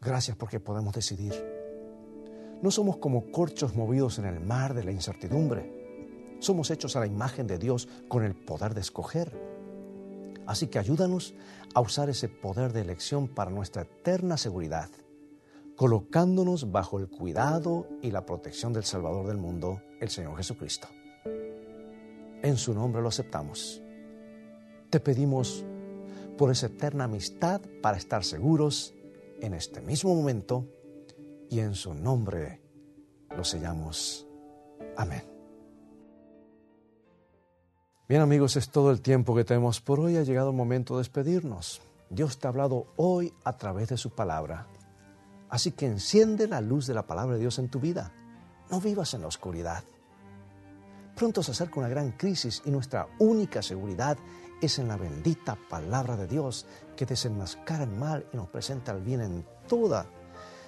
Gracias 0.00 0.36
porque 0.36 0.60
podemos 0.60 0.94
decidir. 0.94 1.32
No 2.62 2.70
somos 2.70 2.98
como 2.98 3.30
corchos 3.30 3.74
movidos 3.74 4.18
en 4.18 4.24
el 4.24 4.40
mar 4.40 4.74
de 4.74 4.84
la 4.84 4.92
incertidumbre. 4.92 6.36
Somos 6.38 6.70
hechos 6.70 6.96
a 6.96 7.00
la 7.00 7.06
imagen 7.06 7.46
de 7.46 7.58
Dios 7.58 7.88
con 8.08 8.24
el 8.24 8.34
poder 8.34 8.74
de 8.74 8.80
escoger. 8.80 9.32
Así 10.46 10.66
que 10.68 10.78
ayúdanos 10.78 11.34
a 11.74 11.80
usar 11.80 12.08
ese 12.08 12.28
poder 12.28 12.72
de 12.72 12.80
elección 12.80 13.28
para 13.28 13.50
nuestra 13.50 13.82
eterna 13.82 14.36
seguridad 14.36 14.90
colocándonos 15.82 16.70
bajo 16.70 17.00
el 17.00 17.08
cuidado 17.08 17.88
y 18.02 18.12
la 18.12 18.24
protección 18.24 18.72
del 18.72 18.84
Salvador 18.84 19.26
del 19.26 19.36
mundo, 19.36 19.82
el 19.98 20.10
Señor 20.10 20.36
Jesucristo. 20.36 20.86
En 22.40 22.56
su 22.56 22.72
nombre 22.72 23.02
lo 23.02 23.08
aceptamos. 23.08 23.82
Te 24.90 25.00
pedimos 25.00 25.64
por 26.38 26.52
esa 26.52 26.66
eterna 26.66 27.02
amistad 27.02 27.60
para 27.82 27.96
estar 27.96 28.22
seguros 28.22 28.94
en 29.40 29.54
este 29.54 29.80
mismo 29.80 30.14
momento 30.14 30.68
y 31.50 31.58
en 31.58 31.74
su 31.74 31.94
nombre 31.94 32.62
lo 33.36 33.42
sellamos. 33.42 34.24
Amén. 34.96 35.24
Bien 38.08 38.20
amigos, 38.20 38.54
es 38.54 38.70
todo 38.70 38.92
el 38.92 39.02
tiempo 39.02 39.34
que 39.34 39.42
tenemos 39.42 39.80
por 39.80 39.98
hoy. 39.98 40.16
Ha 40.16 40.22
llegado 40.22 40.50
el 40.50 40.56
momento 40.56 40.94
de 40.94 41.00
despedirnos. 41.00 41.82
Dios 42.08 42.38
te 42.38 42.46
ha 42.46 42.50
hablado 42.50 42.86
hoy 42.94 43.34
a 43.42 43.56
través 43.56 43.88
de 43.88 43.96
su 43.96 44.10
palabra. 44.10 44.68
Así 45.52 45.72
que 45.72 45.84
enciende 45.84 46.48
la 46.48 46.62
luz 46.62 46.86
de 46.86 46.94
la 46.94 47.06
palabra 47.06 47.34
de 47.34 47.40
Dios 47.40 47.58
en 47.58 47.68
tu 47.68 47.78
vida. 47.78 48.10
No 48.70 48.80
vivas 48.80 49.12
en 49.12 49.20
la 49.20 49.26
oscuridad. 49.26 49.84
Pronto 51.14 51.42
se 51.42 51.50
acerca 51.50 51.78
una 51.78 51.90
gran 51.90 52.12
crisis 52.12 52.62
y 52.64 52.70
nuestra 52.70 53.06
única 53.18 53.60
seguridad 53.60 54.16
es 54.62 54.78
en 54.78 54.88
la 54.88 54.96
bendita 54.96 55.58
palabra 55.68 56.16
de 56.16 56.26
Dios 56.26 56.64
que 56.96 57.04
desenmascara 57.04 57.84
el 57.84 57.90
mal 57.90 58.26
y 58.32 58.36
nos 58.38 58.48
presenta 58.48 58.92
el 58.92 59.02
bien 59.02 59.20
en 59.20 59.44
toda 59.68 60.06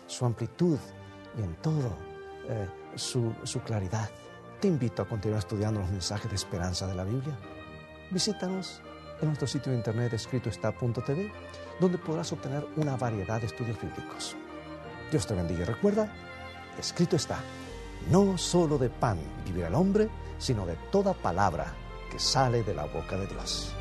su 0.07 0.27
amplitud 0.27 0.79
y 1.39 1.43
en 1.43 1.55
toda 1.63 1.89
eh, 2.51 2.69
su, 2.95 3.33
su 3.45 3.61
claridad. 3.61 4.11
Te 4.61 4.69
invito 4.69 5.01
a 5.01 5.09
continuar 5.09 5.39
estudiando 5.39 5.81
los 5.81 5.89
mensajes 5.89 6.29
de 6.29 6.37
esperanza 6.37 6.87
de 6.87 6.95
la 6.95 7.05
Biblia. 7.05 7.39
Visítanos 8.11 8.83
en 9.23 9.29
nuestro 9.29 9.49
sitio 9.49 9.73
de 9.73 9.79
internet 9.79 10.13
escritoestá.tv, 10.13 11.33
donde 11.81 11.97
podrás 11.97 12.31
obtener 12.33 12.67
una 12.77 12.99
variedad 12.99 13.41
de 13.41 13.47
estudios 13.47 13.81
bíblicos. 13.81 14.37
Dios 15.15 15.29
te 15.29 15.35
bendiga 15.35 15.65
recuerda, 15.65 16.09
escrito 16.77 17.15
está, 17.15 17.39
no 18.11 18.37
solo 18.37 18.79
de 18.79 18.91
pan 18.91 19.17
vivirá 19.45 19.69
el 19.69 19.77
hombre, 19.77 20.09
sino 20.39 20.67
de 20.67 20.75
toda 20.91 21.15
palabra 21.15 21.73
que 22.11 22.19
sale 22.19 22.65
de 22.65 22.75
la 22.75 22.87
boca 22.87 23.17
de 23.17 23.29
Dios. 23.29 23.73